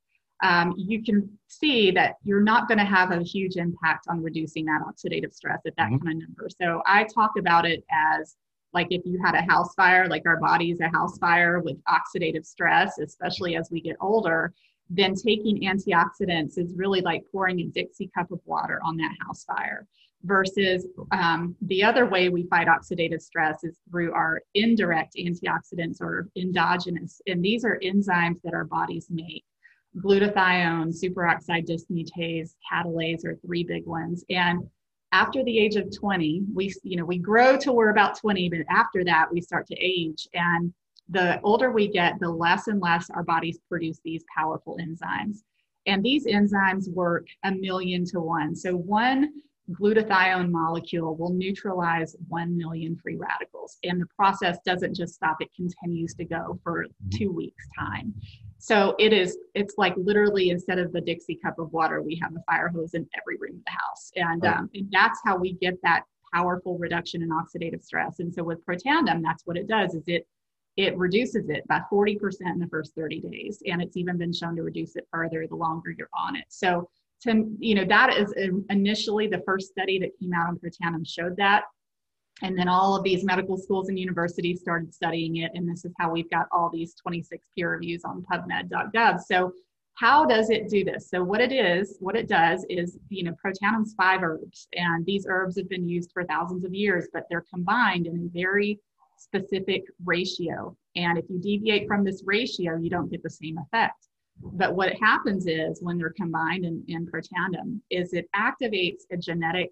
[0.42, 4.66] um, you can see that you're not going to have a huge impact on reducing
[4.66, 6.04] that oxidative stress at that mm-hmm.
[6.04, 6.48] kind of number.
[6.60, 8.36] So I talk about it as
[8.74, 11.78] like if you had a house fire, like our body is a house fire with
[11.84, 14.52] oxidative stress, especially as we get older,
[14.88, 19.44] then taking antioxidants is really like pouring a Dixie cup of water on that house
[19.44, 19.86] fire.
[20.24, 26.28] Versus um, the other way we fight oxidative stress is through our indirect antioxidants or
[26.36, 27.20] endogenous.
[27.28, 29.44] And these are enzymes that our bodies make
[29.98, 34.24] glutathione, superoxide dismutase, catalase are three big ones.
[34.30, 34.68] And
[35.12, 38.60] after the age of 20, we, you know, we grow till we're about 20, but
[38.68, 40.28] after that we start to age.
[40.34, 40.72] And
[41.08, 45.38] the older we get, the less and less our bodies produce these powerful enzymes.
[45.86, 48.56] And these enzymes work a million to one.
[48.56, 49.32] So one
[49.70, 53.78] glutathione molecule will neutralize 1 million free radicals.
[53.82, 57.08] And the process doesn't just stop, it continues to go for mm-hmm.
[57.16, 58.14] two weeks' time.
[58.58, 62.32] So it is, it's like literally instead of the Dixie cup of water, we have
[62.34, 64.10] a fire hose in every room of the house.
[64.16, 68.18] And, um, and that's how we get that powerful reduction in oxidative stress.
[68.20, 70.26] And so with Protandim, that's what it does is it
[70.76, 73.62] it reduces it by 40% in the first 30 days.
[73.66, 76.44] And it's even been shown to reduce it further the longer you're on it.
[76.48, 76.88] So
[77.22, 81.06] to, you know, that is um, initially the first study that came out on Protandim
[81.06, 81.64] showed that.
[82.42, 85.52] And then all of these medical schools and universities started studying it.
[85.54, 89.20] And this is how we've got all these 26 peer reviews on PubMed.gov.
[89.20, 89.52] So,
[89.94, 91.08] how does it do this?
[91.08, 95.26] So, what it is, what it does is, you know, Protandim's five herbs, and these
[95.26, 98.78] herbs have been used for thousands of years, but they're combined in a very
[99.16, 100.76] specific ratio.
[100.94, 104.08] And if you deviate from this ratio, you don't get the same effect.
[104.40, 109.70] But what happens is when they're combined in, in Protandim is it activates a genetic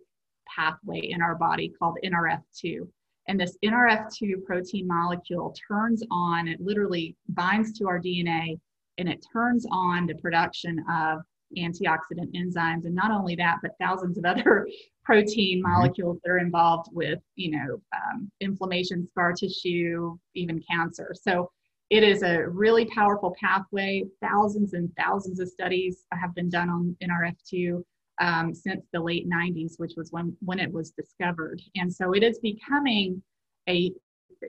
[0.54, 2.88] pathway in our body called NRF2.
[3.28, 8.58] And this NRF2 protein molecule turns on, it literally binds to our DNA
[8.98, 11.20] and it turns on the production of
[11.58, 12.84] antioxidant enzymes.
[12.84, 14.66] And not only that, but thousands of other
[15.04, 15.70] protein mm-hmm.
[15.70, 21.14] molecules that are involved with, you know, um, inflammation, scar tissue, even cancer.
[21.14, 21.50] So
[21.90, 24.04] it is a really powerful pathway.
[24.22, 27.82] Thousands and thousands of studies have been done on NRF2
[28.20, 31.60] um, since the late 90s, which was when, when it was discovered.
[31.76, 33.22] And so it is becoming
[33.68, 33.92] a,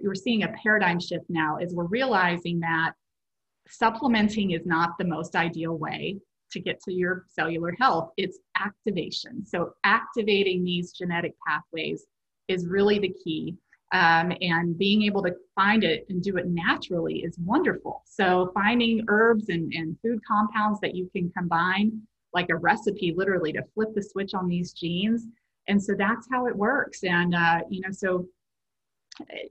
[0.01, 2.93] we're seeing a paradigm shift now as we're realizing that
[3.67, 6.17] supplementing is not the most ideal way
[6.55, 8.11] to get to your cellular health.
[8.17, 9.45] It's activation.
[9.45, 12.05] So activating these genetic pathways
[12.47, 13.55] is really the key.
[13.93, 18.01] Um, and being able to find it and do it naturally is wonderful.
[18.05, 22.01] So finding herbs and, and food compounds that you can combine
[22.33, 25.27] like a recipe literally to flip the switch on these genes
[25.67, 28.27] and so that's how it works and uh, you know so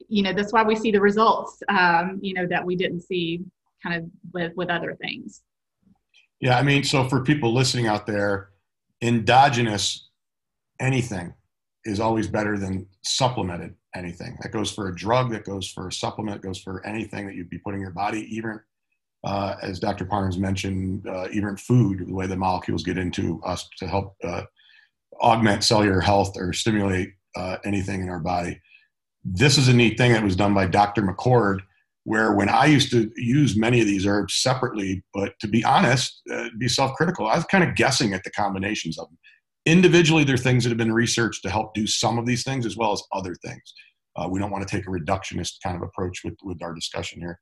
[0.09, 3.43] you know that's why we see the results um, you know that we didn't see
[3.83, 5.43] kind of with with other things
[6.44, 8.50] yeah i mean so for people listening out there
[9.02, 10.09] endogenous
[10.80, 11.35] anything
[11.85, 15.92] is always better than supplemented anything that goes for a drug that goes for a
[15.92, 18.61] supplement goes for anything that you'd be putting in your body even
[19.24, 20.04] uh, as Dr.
[20.04, 24.42] Parnes mentioned, uh, even food, the way the molecules get into us to help uh,
[25.20, 28.61] augment cellular health or stimulate uh, anything in our body.
[29.24, 31.02] This is a neat thing that was done by Dr.
[31.02, 31.61] McCord,
[32.05, 36.23] where when I used to use many of these herbs separately, but to be honest,
[36.33, 39.19] uh, be self critical, I was kind of guessing at the combinations of them.
[39.67, 42.67] Individually, there are things that have been researched to help do some of these things
[42.67, 43.75] as well as other things.
[44.17, 47.21] Uh, we don't want to take a reductionist kind of approach with, with our discussion
[47.21, 47.40] here.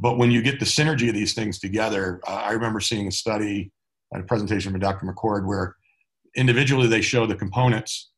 [0.00, 3.12] But when you get the synergy of these things together, uh, I remember seeing a
[3.12, 3.70] study,
[4.14, 5.06] a presentation from Dr.
[5.06, 5.74] McCord, where
[6.34, 8.10] individually they show the components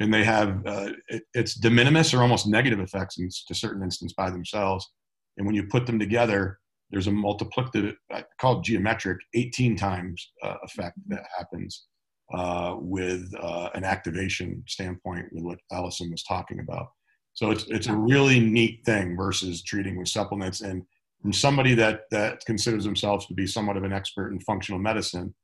[0.00, 3.82] and they have uh, it, it's de minimis or almost negative effects in, to certain
[3.82, 4.90] instance by themselves.
[5.36, 6.58] And when you put them together,
[6.90, 7.94] there's a multiplicative,
[8.40, 11.86] called geometric, 18 times uh, effect that happens
[12.32, 16.86] uh, with uh, an activation standpoint with what Alisan was talking about.
[17.34, 20.62] So it's, it's a really neat thing versus treating with supplements.
[20.62, 20.82] And
[21.20, 25.34] from somebody that that considers themselves to be somewhat of an expert in functional medicine,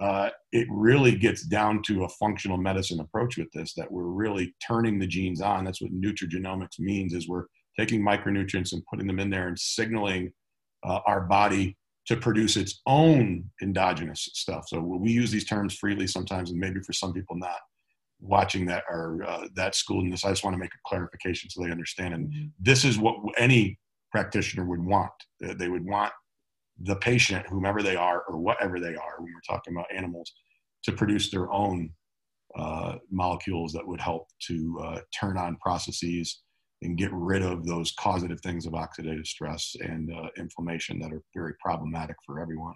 [0.00, 4.54] uh, it really gets down to a functional medicine approach with this that we're really
[4.66, 7.44] turning the genes on that's what nutrigenomics means is we're
[7.78, 10.32] taking micronutrients and putting them in there and signaling
[10.84, 14.64] uh, our body to produce its own endogenous stuff.
[14.66, 17.58] So we use these terms freely sometimes and maybe for some people not
[18.20, 21.50] watching that or uh, that school in this i just want to make a clarification
[21.50, 22.14] so they understand.
[22.14, 22.46] And mm-hmm.
[22.60, 23.78] this is what any
[24.10, 25.12] practitioner would want.
[25.40, 26.12] They would want
[26.80, 30.32] the patient, whomever they are or whatever they are, when we're talking about animals,
[30.84, 31.90] to produce their own
[32.56, 36.42] uh, molecules that would help to uh, turn on processes
[36.82, 41.22] and get rid of those causative things of oxidative stress and uh, inflammation that are
[41.34, 42.74] very problematic for everyone.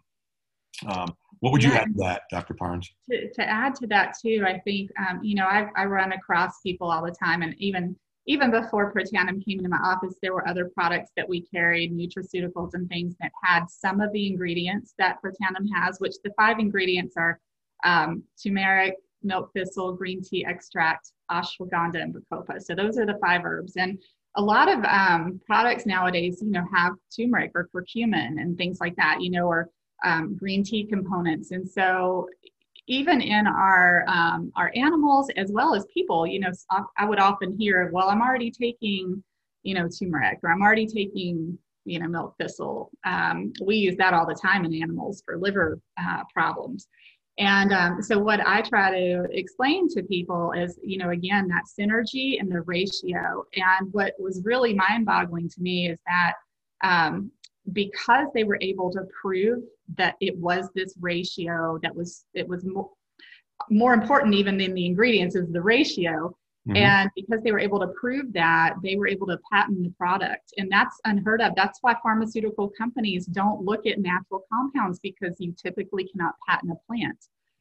[0.86, 1.78] Um, what would you yeah.
[1.78, 2.54] add to that, Dr.
[2.54, 2.88] Parnes?
[3.10, 6.60] To, to, add to that too, I think um, you know I, I run across
[6.60, 10.46] people all the time, and even even before Protandim came into my office, there were
[10.48, 15.18] other products that we carried, nutraceuticals and things that had some of the ingredients that
[15.22, 17.40] Protandim has, which the five ingredients are
[17.84, 22.60] um, turmeric, milk thistle, green tea extract, ashwagandha, and bacopa.
[22.60, 23.74] So those are the five herbs.
[23.76, 23.98] And
[24.36, 28.94] a lot of um, products nowadays, you know, have turmeric or curcumin and things like
[28.96, 29.70] that, you know, or
[30.04, 31.52] um, green tea components.
[31.52, 32.28] And so
[32.88, 36.50] even in our um, our animals as well as people you know
[36.96, 39.22] i would often hear well i'm already taking
[39.62, 44.14] you know turmeric or i'm already taking you know milk thistle um, we use that
[44.14, 46.88] all the time in animals for liver uh, problems
[47.38, 51.64] and um, so what i try to explain to people is you know again that
[51.78, 53.44] synergy and the ratio.
[53.54, 56.32] And what was really mind boggling to me is that
[56.84, 57.30] um,
[57.72, 59.62] because they were able to prove
[59.96, 62.90] that it was this ratio that was it was more,
[63.70, 66.76] more important even than the ingredients is the ratio mm-hmm.
[66.76, 70.52] and because they were able to prove that they were able to patent the product
[70.56, 75.54] and that's unheard of that's why pharmaceutical companies don't look at natural compounds because you
[75.60, 77.18] typically cannot patent a plant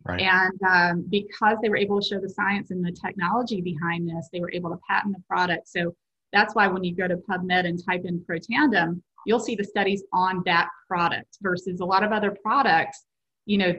[0.07, 0.21] Right.
[0.21, 4.29] And um, because they were able to show the science and the technology behind this,
[4.31, 5.67] they were able to patent the product.
[5.67, 5.95] So
[6.31, 10.03] that's why when you go to PubMed and type in Protandim, you'll see the studies
[10.13, 13.05] on that product versus a lot of other products
[13.45, 13.73] you know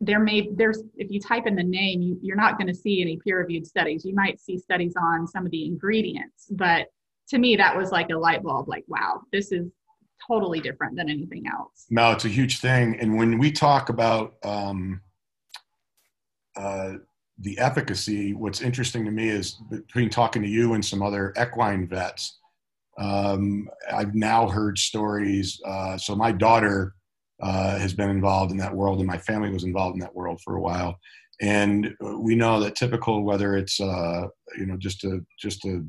[0.00, 3.00] there may there's if you type in the name you, you're not going to see
[3.00, 6.86] any peer reviewed studies you might see studies on some of the ingredients but
[7.28, 9.70] to me that was like a light bulb like wow this is
[10.26, 14.34] totally different than anything else no it's a huge thing and when we talk about
[14.44, 15.00] um,
[16.56, 16.94] uh,
[17.38, 21.86] the efficacy what's interesting to me is between talking to you and some other equine
[21.86, 22.38] vets
[22.98, 25.60] um, I've now heard stories.
[25.64, 26.94] Uh, so my daughter
[27.42, 30.40] uh, has been involved in that world, and my family was involved in that world
[30.42, 30.98] for a while.
[31.40, 34.26] And we know that typical, whether it's uh,
[34.58, 35.82] you know just a just a,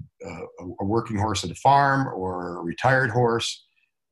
[0.80, 3.66] a, working horse at a farm, or a retired horse,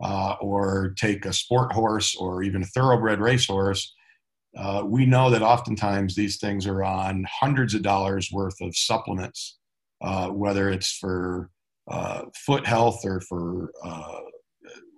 [0.04, 3.94] uh, or take a sport horse, or even a thoroughbred racehorse,
[4.58, 9.60] uh, we know that oftentimes these things are on hundreds of dollars worth of supplements,
[10.02, 11.50] uh, whether it's for
[11.90, 14.20] uh, foot health or for uh,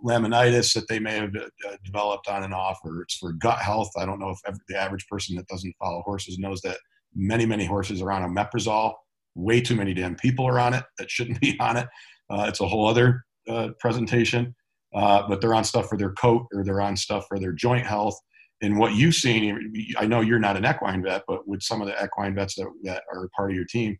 [0.05, 3.91] laminitis that they may have uh, developed on and off, or it's for gut health.
[3.97, 6.77] I don't know if every, the average person that doesn't follow horses knows that
[7.15, 8.93] many, many horses are on omeprazole.
[9.35, 11.87] Way too many damn people are on it that shouldn't be on it.
[12.29, 14.55] Uh, it's a whole other uh, presentation,
[14.95, 17.85] uh, but they're on stuff for their coat or they're on stuff for their joint
[17.85, 18.17] health.
[18.63, 21.87] And what you've seen, I know you're not an equine vet, but with some of
[21.87, 23.97] the equine vets that, that are part of your team,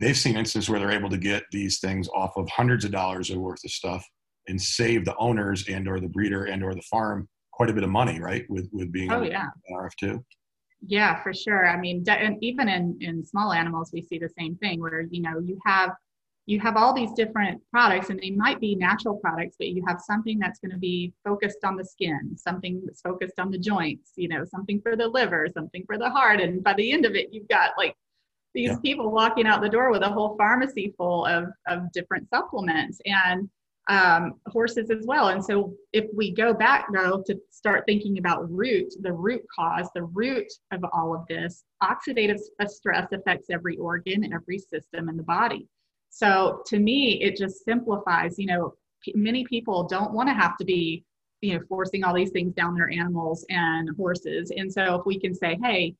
[0.00, 3.30] they've seen instances where they're able to get these things off of hundreds of dollars
[3.30, 4.02] worth of stuff
[4.50, 7.84] and save the owners and or the breeder and or the farm quite a bit
[7.84, 9.46] of money right with with being oh, yeah.
[9.72, 10.22] rf2
[10.86, 14.56] yeah for sure i mean and even in in small animals we see the same
[14.56, 15.90] thing where you know you have
[16.46, 20.00] you have all these different products and they might be natural products but you have
[20.00, 24.12] something that's going to be focused on the skin something that's focused on the joints
[24.16, 27.14] you know something for the liver something for the heart and by the end of
[27.14, 27.94] it you've got like
[28.54, 28.76] these yeah.
[28.82, 33.48] people walking out the door with a whole pharmacy full of, of different supplements and
[33.90, 35.28] um, horses as well.
[35.28, 39.88] And so if we go back though to start thinking about root, the root cause,
[39.94, 42.38] the root of all of this, oxidative
[42.68, 45.66] stress affects every organ, and every system in the body.
[46.08, 48.74] So to me, it just simplifies, you know,
[49.14, 51.04] many people don't want to have to be,
[51.40, 54.52] you know, forcing all these things down their animals and horses.
[54.56, 55.96] And so if we can say, hey,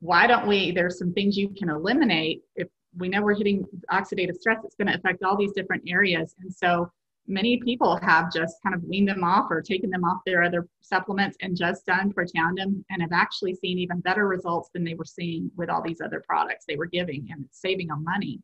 [0.00, 2.68] why don't we there's some things you can eliminate if
[2.98, 6.52] we know we're hitting oxidative stress it's going to affect all these different areas and
[6.52, 6.90] so
[7.26, 10.68] many people have just kind of weaned them off or taken them off their other
[10.82, 15.04] supplements and just done Protandim and have actually seen even better results than they were
[15.04, 18.40] seeing with all these other products they were giving and it's saving them money.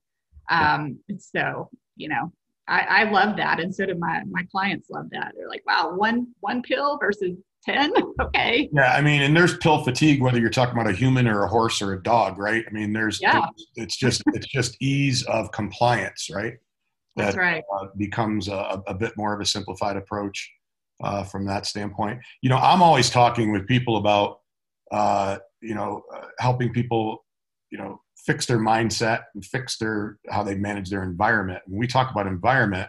[0.50, 2.32] Um, so you know
[2.66, 5.32] I, I love that and so do my my clients love that.
[5.36, 8.70] They're like wow one one pill versus 10 okay.
[8.72, 11.48] Yeah i mean and there's pill fatigue whether you're talking about a human or a
[11.48, 12.64] horse or a dog right?
[12.66, 13.46] I mean there's yeah.
[13.76, 16.54] it's just it's just ease of compliance right
[17.16, 17.62] that That's right.
[17.74, 20.50] Uh, becomes a, a, bit more of a simplified approach
[21.02, 24.40] uh, from that standpoint you know i'm always talking with people about
[24.92, 27.24] uh, you know uh, helping people
[27.70, 31.86] you know fix their mindset and fix their how they manage their environment when we
[31.86, 32.88] talk about environment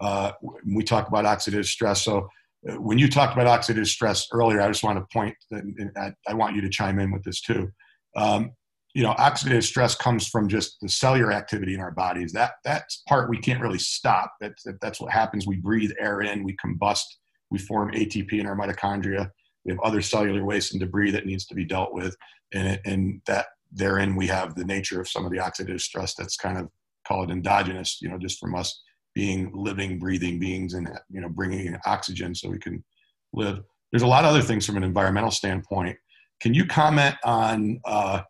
[0.00, 0.32] uh,
[0.64, 2.28] we talk about oxidative stress so
[2.62, 6.56] when you talked about oxidative stress earlier, I just want to point that I want
[6.56, 7.70] you to chime in with this too.
[8.16, 8.52] Um,
[8.94, 12.32] you know, oxidative stress comes from just the cellular activity in our bodies.
[12.32, 14.32] That that's part we can't really stop.
[14.40, 15.46] That's that's what happens.
[15.46, 17.04] We breathe air in, we combust,
[17.50, 19.30] we form ATP in our mitochondria.
[19.64, 22.16] We have other cellular waste and debris that needs to be dealt with,
[22.52, 26.36] and and that therein we have the nature of some of the oxidative stress that's
[26.36, 26.68] kind of
[27.06, 27.98] called endogenous.
[28.00, 28.82] You know, just from us
[29.14, 32.82] being living, breathing beings and, you know, bringing in oxygen so we can
[33.32, 33.60] live.
[33.92, 35.96] There's a lot of other things from an environmental standpoint.
[36.40, 38.22] Can you comment on uh,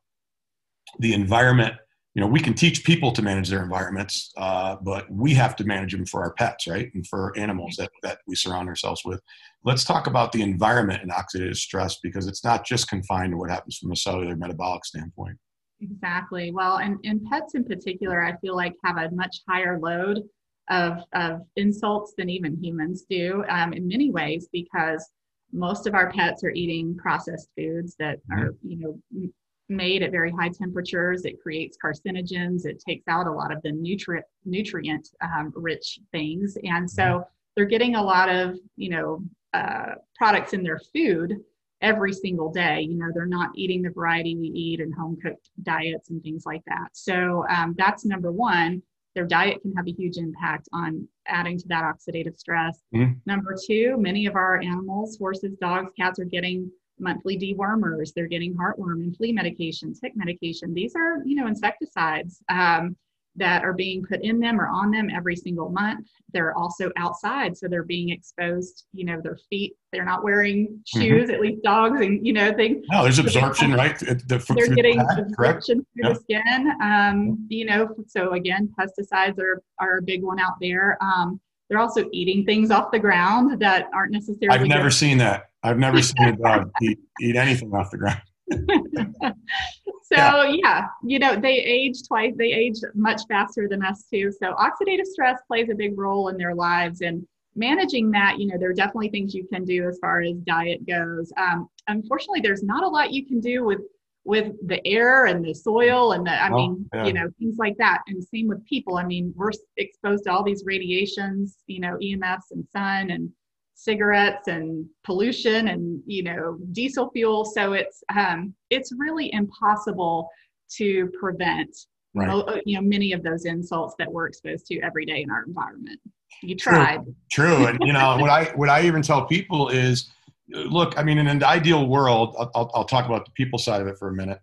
[0.98, 1.74] the environment?
[2.14, 5.64] You know, we can teach people to manage their environments, uh, but we have to
[5.64, 6.90] manage them for our pets, right?
[6.94, 9.20] And for animals that, that we surround ourselves with.
[9.64, 13.50] Let's talk about the environment and oxidative stress because it's not just confined to what
[13.50, 15.38] happens from a cellular metabolic standpoint.
[15.80, 16.50] Exactly.
[16.50, 20.20] Well, and, and pets in particular, I feel like have a much higher load
[20.68, 25.08] of, of insults than even humans do um, in many ways because
[25.52, 28.40] most of our pets are eating processed foods that mm-hmm.
[28.40, 29.28] are you know
[29.70, 33.72] made at very high temperatures it creates carcinogens it takes out a lot of the
[33.72, 37.22] nutrient nutrient um, rich things and so mm-hmm.
[37.56, 39.22] they're getting a lot of you know
[39.54, 41.36] uh, products in their food
[41.80, 45.50] every single day you know they're not eating the variety we eat in home cooked
[45.62, 48.82] diets and things like that so um, that's number one
[49.14, 52.80] their diet can have a huge impact on adding to that oxidative stress.
[52.94, 53.14] Mm-hmm.
[53.26, 56.70] Number two, many of our animals, horses, dogs, cats, are getting
[57.00, 58.12] monthly dewormers.
[58.14, 60.74] They're getting heartworm and flea medication, tick medication.
[60.74, 62.42] These are, you know, insecticides.
[62.48, 62.96] Um,
[63.36, 66.06] that are being put in them or on them every single month.
[66.32, 68.86] They're also outside, so they're being exposed.
[68.92, 69.74] You know, their feet.
[69.92, 71.00] They're not wearing mm-hmm.
[71.00, 71.24] shoes.
[71.24, 71.34] Mm-hmm.
[71.34, 72.84] At least dogs and you know things.
[72.90, 73.98] No, there's absorption, right?
[73.98, 75.66] The, they're getting the absorption correct?
[75.66, 76.14] through yep.
[76.14, 76.72] the skin.
[76.82, 80.98] Um, you know, so again, pesticides are are a big one out there.
[81.00, 81.40] Um,
[81.70, 84.58] they're also eating things off the ground that aren't necessarily.
[84.58, 84.94] I've never good.
[84.94, 85.44] seen that.
[85.62, 88.20] I've never seen a dog eat, eat anything off the ground.
[88.52, 90.44] so yeah.
[90.44, 90.86] yeah.
[91.04, 95.38] you know they age twice they age much faster than us too so oxidative stress
[95.46, 99.08] plays a big role in their lives and managing that you know there are definitely
[99.08, 103.12] things you can do as far as diet goes um, unfortunately there's not a lot
[103.12, 103.78] you can do with
[104.24, 107.06] with the air and the soil and the i oh, mean yeah.
[107.06, 110.42] you know things like that and same with people i mean we're exposed to all
[110.42, 113.30] these radiations you know emfs and sun and
[113.74, 120.28] cigarettes and pollution and you know diesel fuel so it's um, it's really impossible
[120.70, 121.74] to prevent
[122.14, 122.28] right.
[122.28, 125.44] Uh, you know many of those insults that we're exposed to every day in our
[125.44, 125.98] environment
[126.42, 127.00] you tried
[127.32, 127.66] true, true.
[127.68, 130.10] and you know what i what i even tell people is
[130.50, 133.86] look i mean in an ideal world I'll, I'll talk about the people side of
[133.86, 134.40] it for a minute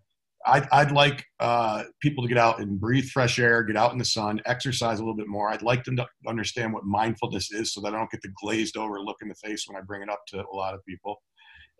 [0.48, 3.98] I'd, I'd like uh, people to get out and breathe fresh air, get out in
[3.98, 5.50] the sun, exercise a little bit more.
[5.50, 8.76] I'd like them to understand what mindfulness is so that I don't get the glazed
[8.76, 11.20] over look in the face when I bring it up to a lot of people.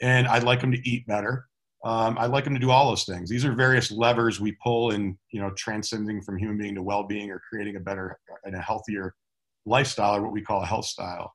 [0.03, 1.47] And I'd like them to eat better.
[1.85, 3.31] Um, I'd like them to do all those things.
[3.31, 7.31] These are various levers we pull in, you know, transcending from human being to well-being
[7.31, 9.14] or creating a better and a healthier
[9.64, 11.33] lifestyle or what we call a health style.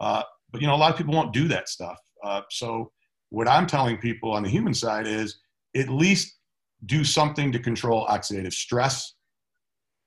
[0.00, 1.98] Uh, but, you know, a lot of people won't do that stuff.
[2.24, 2.90] Uh, so
[3.30, 5.38] what I'm telling people on the human side is
[5.76, 6.38] at least
[6.86, 9.14] do something to control oxidative stress,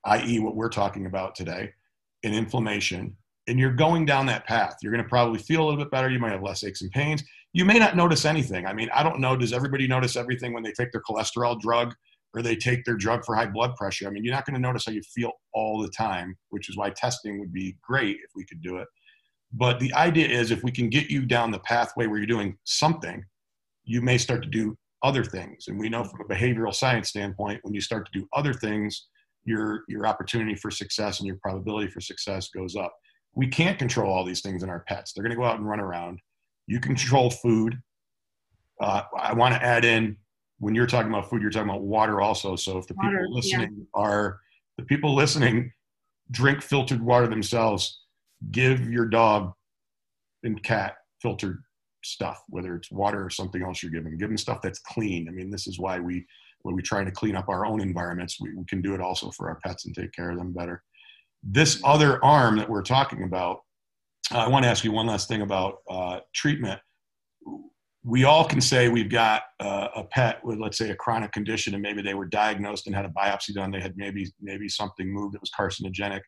[0.06, 1.72] i.e., what we're talking about today,
[2.24, 3.16] and inflammation.
[3.48, 4.76] And you're going down that path.
[4.82, 6.10] You're going to probably feel a little bit better.
[6.10, 7.24] You might have less aches and pains.
[7.54, 8.66] You may not notice anything.
[8.66, 9.38] I mean, I don't know.
[9.38, 11.94] Does everybody notice everything when they take their cholesterol drug
[12.34, 14.08] or they take their drug for high blood pressure?
[14.08, 16.78] I mean, you're not going to notice how you feel all the time, which is
[16.78, 18.88] why testing would be great if we could do it.
[19.54, 22.58] But the idea is if we can get you down the pathway where you're doing
[22.66, 23.24] something,
[23.86, 25.68] you may start to do other things.
[25.68, 29.08] And we know from a behavioral science standpoint, when you start to do other things,
[29.46, 32.94] your, your opportunity for success and your probability for success goes up.
[33.36, 35.14] We can't control all these things in our pets.
[35.14, 36.20] They're going to go out and run around.
[36.66, 37.80] You control food.
[38.82, 40.18] Uh, I want to add in
[40.60, 42.56] when you're talking about food, you're talking about water also.
[42.56, 43.86] So if the water, people listening yeah.
[43.94, 44.40] are
[44.78, 45.72] the people listening
[46.32, 48.02] drink filtered water themselves,
[48.52, 49.54] give your dog
[50.44, 51.62] and cat filtered
[52.04, 54.18] stuff, whether it's water or something else you're giving.
[54.18, 55.28] Give them stuff that's clean.
[55.28, 56.26] I mean, this is why we,
[56.62, 59.32] when we try to clean up our own environments, we, we can do it also
[59.32, 60.84] for our pets and take care of them better.
[61.44, 63.60] This other arm that we're talking about,
[64.32, 66.80] I want to ask you one last thing about uh, treatment.
[68.04, 71.74] we all can say we've got uh, a pet with, let's say, a chronic condition,
[71.74, 73.72] and maybe they were diagnosed and had a biopsy done.
[73.72, 76.22] They had maybe maybe something moved that was carcinogenic.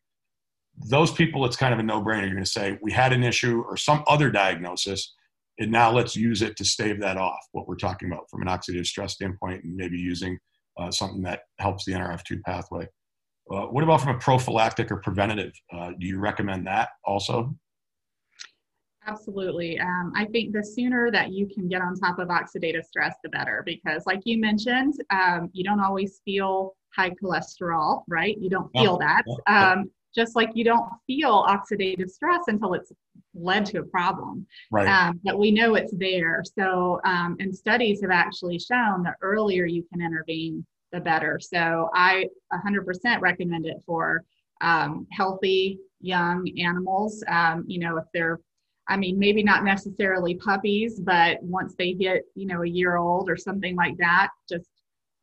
[0.88, 2.22] Those people, it's kind of a no-brainer.
[2.22, 5.14] You're going to say we had an issue or some other diagnosis,
[5.60, 7.40] and now let's use it to stave that off.
[7.52, 10.38] What we're talking about from an oxidative stress standpoint, and maybe using
[10.78, 12.88] uh, something that helps the NRF2 pathway.
[13.52, 15.52] Uh, what about from a prophylactic or preventative?
[15.74, 17.54] Uh, do you recommend that also?
[19.08, 19.80] Absolutely.
[19.80, 23.30] Um, I think the sooner that you can get on top of oxidative stress, the
[23.30, 28.38] better, because like you mentioned, um, you don't always feel high cholesterol, right?
[28.40, 29.24] You don't feel that.
[29.48, 32.92] Um, just like you don't feel oxidative stress until it's
[33.34, 34.46] led to a problem.
[34.72, 34.88] Right.
[34.88, 36.44] Um, but we know it's there.
[36.58, 41.40] So, um, and studies have actually shown the earlier you can intervene, the better.
[41.40, 44.24] So, I 100% recommend it for
[44.62, 47.24] um, healthy young animals.
[47.28, 48.40] Um, you know, if they're
[48.90, 53.30] I mean, maybe not necessarily puppies, but once they get, you know, a year old
[53.30, 54.68] or something like that, just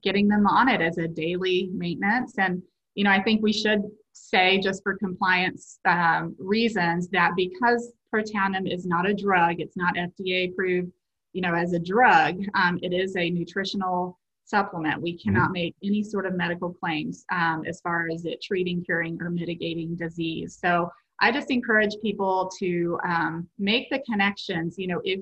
[0.05, 2.35] getting them on it as a daily maintenance.
[2.39, 2.63] And,
[2.95, 3.83] you know, I think we should
[4.17, 9.95] say, just for compliance um, reasons, that because Protandim is not a drug, it's not
[9.95, 10.91] FDA approved,
[11.33, 15.03] you know, as a drug, um, it is a nutritional supplement.
[15.03, 15.35] We mm-hmm.
[15.35, 19.31] cannot make any sort of medical claims um, as far as it treating, curing, or
[19.31, 20.59] mitigating disease.
[20.61, 20.89] So
[21.21, 24.77] I just encourage people to um, make the connections.
[24.79, 25.21] You know, if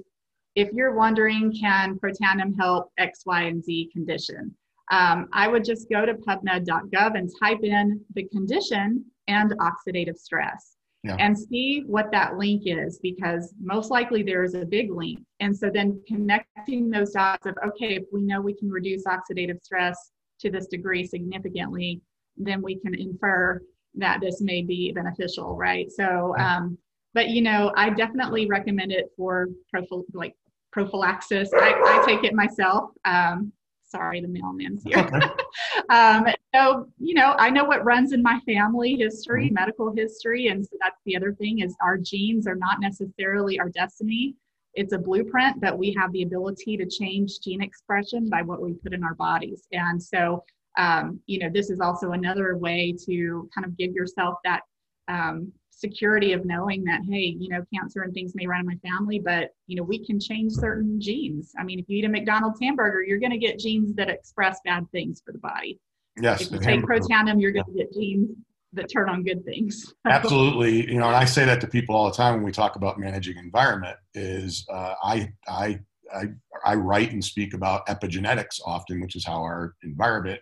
[0.55, 4.55] if you're wondering, can Protandim help X, Y, and Z condition?
[4.91, 10.77] Um, I would just go to PubMed.gov and type in the condition and oxidative stress.
[11.07, 11.17] Yeah.
[11.19, 15.19] and see what that link is because most likely there is a big link.
[15.39, 19.63] And so then connecting those dots of, okay, if we know we can reduce oxidative
[19.63, 22.01] stress to this degree significantly,
[22.39, 23.61] then we can infer
[23.97, 25.91] that this may be beneficial, right?
[25.93, 26.79] So, um,
[27.13, 30.35] but you know, I definitely recommend it for prophy- like
[30.73, 31.51] prophylaxis.
[31.55, 32.91] I, I take it myself.
[33.05, 33.53] Um,
[33.95, 35.09] sorry, the mailman's here.
[35.91, 39.55] um, so, you know, I know what runs in my family history, mm-hmm.
[39.55, 43.69] medical history, and so that's the other thing is our genes are not necessarily our
[43.69, 44.35] destiny.
[44.75, 48.73] It's a blueprint that we have the ability to change gene expression by what we
[48.73, 49.69] put in our bodies.
[49.73, 50.43] And so
[50.77, 54.63] um, you know, this is also another way to kind of give yourself that
[55.09, 58.77] um, security of knowing that, hey, you know, cancer and things may run in my
[58.89, 61.53] family, but, you know, we can change certain genes.
[61.59, 64.61] I mean, if you eat a McDonald's hamburger, you're going to get genes that express
[64.65, 65.79] bad things for the body.
[66.21, 66.43] Yes.
[66.43, 68.31] If you take Protandim, you're going to get genes
[68.73, 69.95] that turn on good things.
[70.07, 70.91] Absolutely.
[70.91, 72.99] You know, and I say that to people all the time when we talk about
[72.99, 75.81] managing environment is uh, I, I,
[76.15, 76.29] I,
[76.65, 80.41] I write and speak about epigenetics often, which is how our environment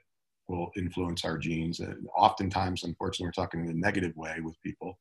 [0.48, 1.80] will influence our genes.
[1.80, 4.98] And oftentimes, unfortunately, we're talking in a negative way with people.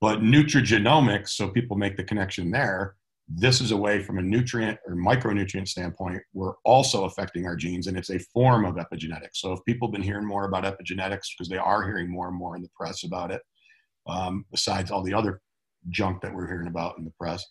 [0.00, 4.78] But nutrigenomics, so people make the connection there, this is a way from a nutrient
[4.86, 9.36] or micronutrient standpoint, we're also affecting our genes, and it's a form of epigenetics.
[9.36, 12.36] So if people have been hearing more about epigenetics, because they are hearing more and
[12.36, 13.40] more in the press about it,
[14.06, 15.40] um, besides all the other
[15.88, 17.44] junk that we're hearing about in the press,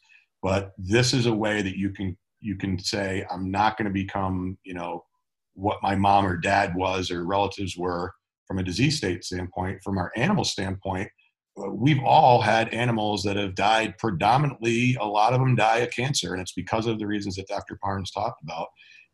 [0.44, 3.94] but this is a way that you can you can say, I'm not going to
[3.94, 5.06] become, you know,
[5.54, 8.12] what my mom or dad was or relatives were
[8.46, 9.82] from a disease state standpoint.
[9.82, 11.10] From our animal standpoint,
[11.58, 15.91] Uh, we've all had animals that have died predominantly, a lot of them die of
[15.91, 17.78] cancer, and it's because of the reasons that Dr.
[17.84, 18.68] Parnes talked about.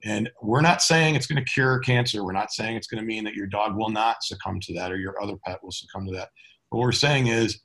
[0.05, 2.23] And we're not saying it's going to cure cancer.
[2.23, 4.91] We're not saying it's going to mean that your dog will not succumb to that
[4.91, 6.29] or your other pet will succumb to that.
[6.69, 7.59] What we're saying is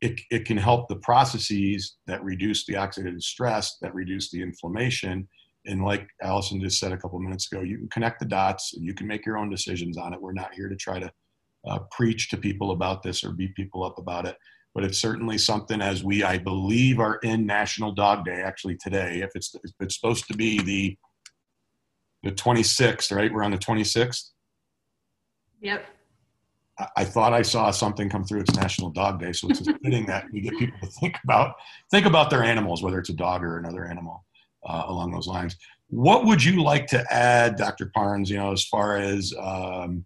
[0.00, 5.28] it, it can help the processes that reduce the oxidative stress, that reduce the inflammation,
[5.66, 8.84] and like Alisan just said a couple minutes ago, you can connect the dots and
[8.84, 10.20] you can make your own decisions on it.
[10.20, 11.10] We're not here to try to
[11.66, 14.36] uh, preach to people about this or beat people up about it.
[14.74, 19.20] But it's certainly something as we, I believe, are in National Dog Day actually today.
[19.22, 20.96] If it's if it's supposed to be the
[22.22, 23.32] the 26th, right?
[23.32, 24.30] We're on the 26th.
[25.60, 25.86] Yep.
[26.78, 28.40] I, I thought I saw something come through.
[28.40, 31.54] It's National Dog Day, so it's fitting that we get people to think about
[31.90, 34.24] think about their animals, whether it's a dog or another animal
[34.68, 35.56] uh, along those lines.
[35.88, 37.90] What would you like to add, Dr.
[37.94, 40.04] Parnes, you know, as far as um,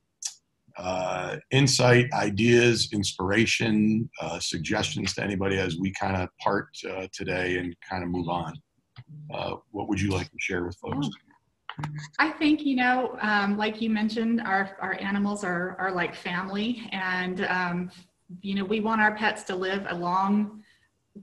[0.80, 7.58] uh, insight, ideas, inspiration, uh, suggestions to anybody as we kind of part uh, today
[7.58, 8.54] and kind of move on?
[9.32, 11.08] Uh, what would you like to share with folks?
[12.18, 16.88] I think you know, um, like you mentioned, our our animals are are like family,
[16.92, 17.90] and um,
[18.40, 20.62] you know, we want our pets to live a long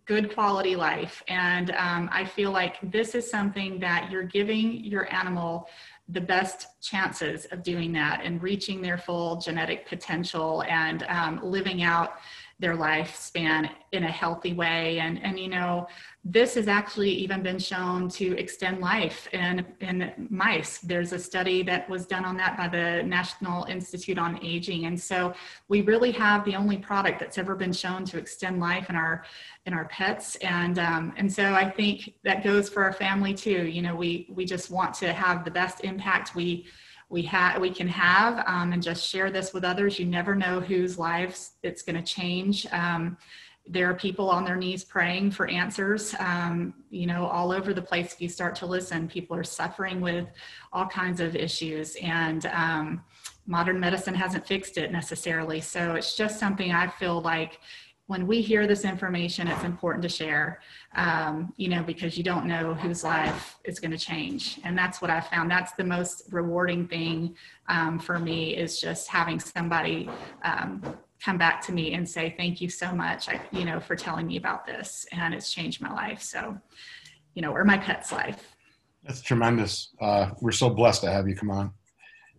[0.06, 1.24] good quality life.
[1.28, 5.68] And um, I feel like this is something that you're giving your animal
[6.10, 11.84] the best chances of doing that and reaching their full genetic potential and um, living
[11.84, 12.14] out
[12.60, 15.00] their lifespan in a healthy way.
[15.00, 15.88] And, and you know,
[16.26, 20.80] this has actually even been shown to extend life in, in mice.
[20.80, 24.86] There's a study that was done on that by the National Institute on Aging.
[24.86, 25.36] And so
[25.68, 29.24] we really have the only product that's ever been shown to extend life in our
[29.68, 30.36] in our pets.
[30.38, 33.68] And um, and so I think that goes for our family too.
[33.68, 36.66] You know, we we just want to have the best impact we
[37.10, 40.00] we have we can have um, and just share this with others.
[40.00, 42.68] You never know whose lives it's going to change.
[42.72, 43.18] Um,
[43.70, 46.16] there are people on their knees praying for answers.
[46.20, 50.02] Um, you know all over the place if you start to listen people are suffering
[50.02, 50.28] with
[50.74, 53.02] all kinds of issues and um,
[53.46, 55.62] modern medicine hasn't fixed it necessarily.
[55.62, 57.60] So it's just something i feel like
[58.08, 60.62] when we hear this information, it's important to share,
[60.96, 64.60] um, you know, because you don't know whose life is going to change.
[64.64, 65.52] And that's what I found.
[65.52, 67.36] That's the most rewarding thing
[67.68, 70.10] um, for me is just having somebody
[70.44, 70.82] um,
[71.22, 74.26] come back to me and say, thank you so much, I, you know, for telling
[74.26, 75.06] me about this.
[75.12, 76.22] And it's changed my life.
[76.22, 76.58] So,
[77.34, 78.56] you know, or my pet's life.
[79.04, 79.90] That's tremendous.
[80.00, 81.72] Uh, we're so blessed to have you come on.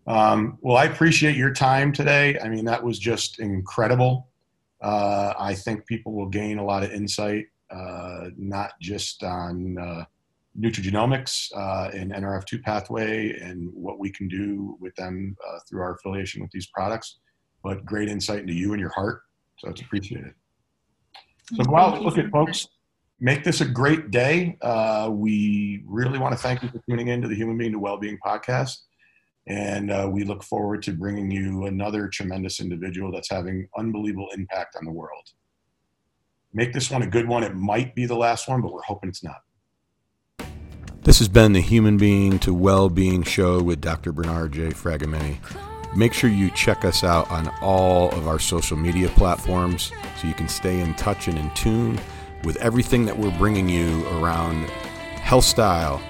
[0.06, 2.38] Um, well, I appreciate your time today.
[2.42, 4.27] I mean, that was just incredible.
[4.80, 10.04] Uh, I think people will gain a lot of insight, uh, not just on uh,
[10.58, 15.94] nutrigenomics uh, and NRF2 pathway and what we can do with them uh, through our
[15.94, 17.18] affiliation with these products,
[17.62, 19.22] but great insight into you and your heart.
[19.58, 20.34] So it's appreciated.
[21.54, 22.66] So go out, look at folks.
[23.20, 24.56] Make this a great day.
[24.62, 27.78] Uh, we really want to thank you for tuning in to the Human Being to
[27.78, 28.76] Wellbeing podcast.
[29.49, 34.76] And uh, we look forward to bringing you another tremendous individual that's having unbelievable impact
[34.76, 35.26] on the world.
[36.53, 37.42] Make this one a good one.
[37.42, 39.40] It might be the last one, but we're hoping it's not.
[41.03, 44.12] This has been the Human Being to Well-Being Show with Dr.
[44.12, 44.68] Bernard J.
[44.68, 45.38] Fragomeni.
[45.96, 50.34] Make sure you check us out on all of our social media platforms so you
[50.34, 51.99] can stay in touch and in tune
[52.44, 56.03] with everything that we're bringing you around health style,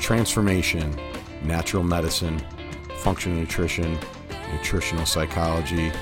[0.00, 0.98] transformation,
[1.42, 2.40] natural medicine,
[2.98, 3.98] functional nutrition,
[4.52, 5.92] nutritional psychology,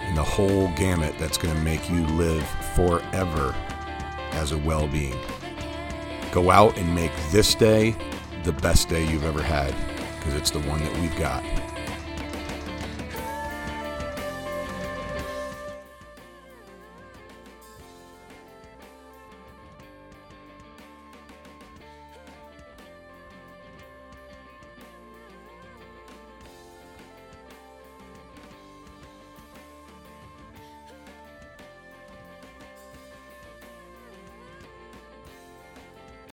[0.00, 3.54] and the whole gamut that's going to make you live forever
[4.32, 5.18] as a well being.
[6.32, 7.94] Go out and make this day
[8.44, 9.74] the best day you've ever had
[10.18, 11.42] because it's the one that we've got.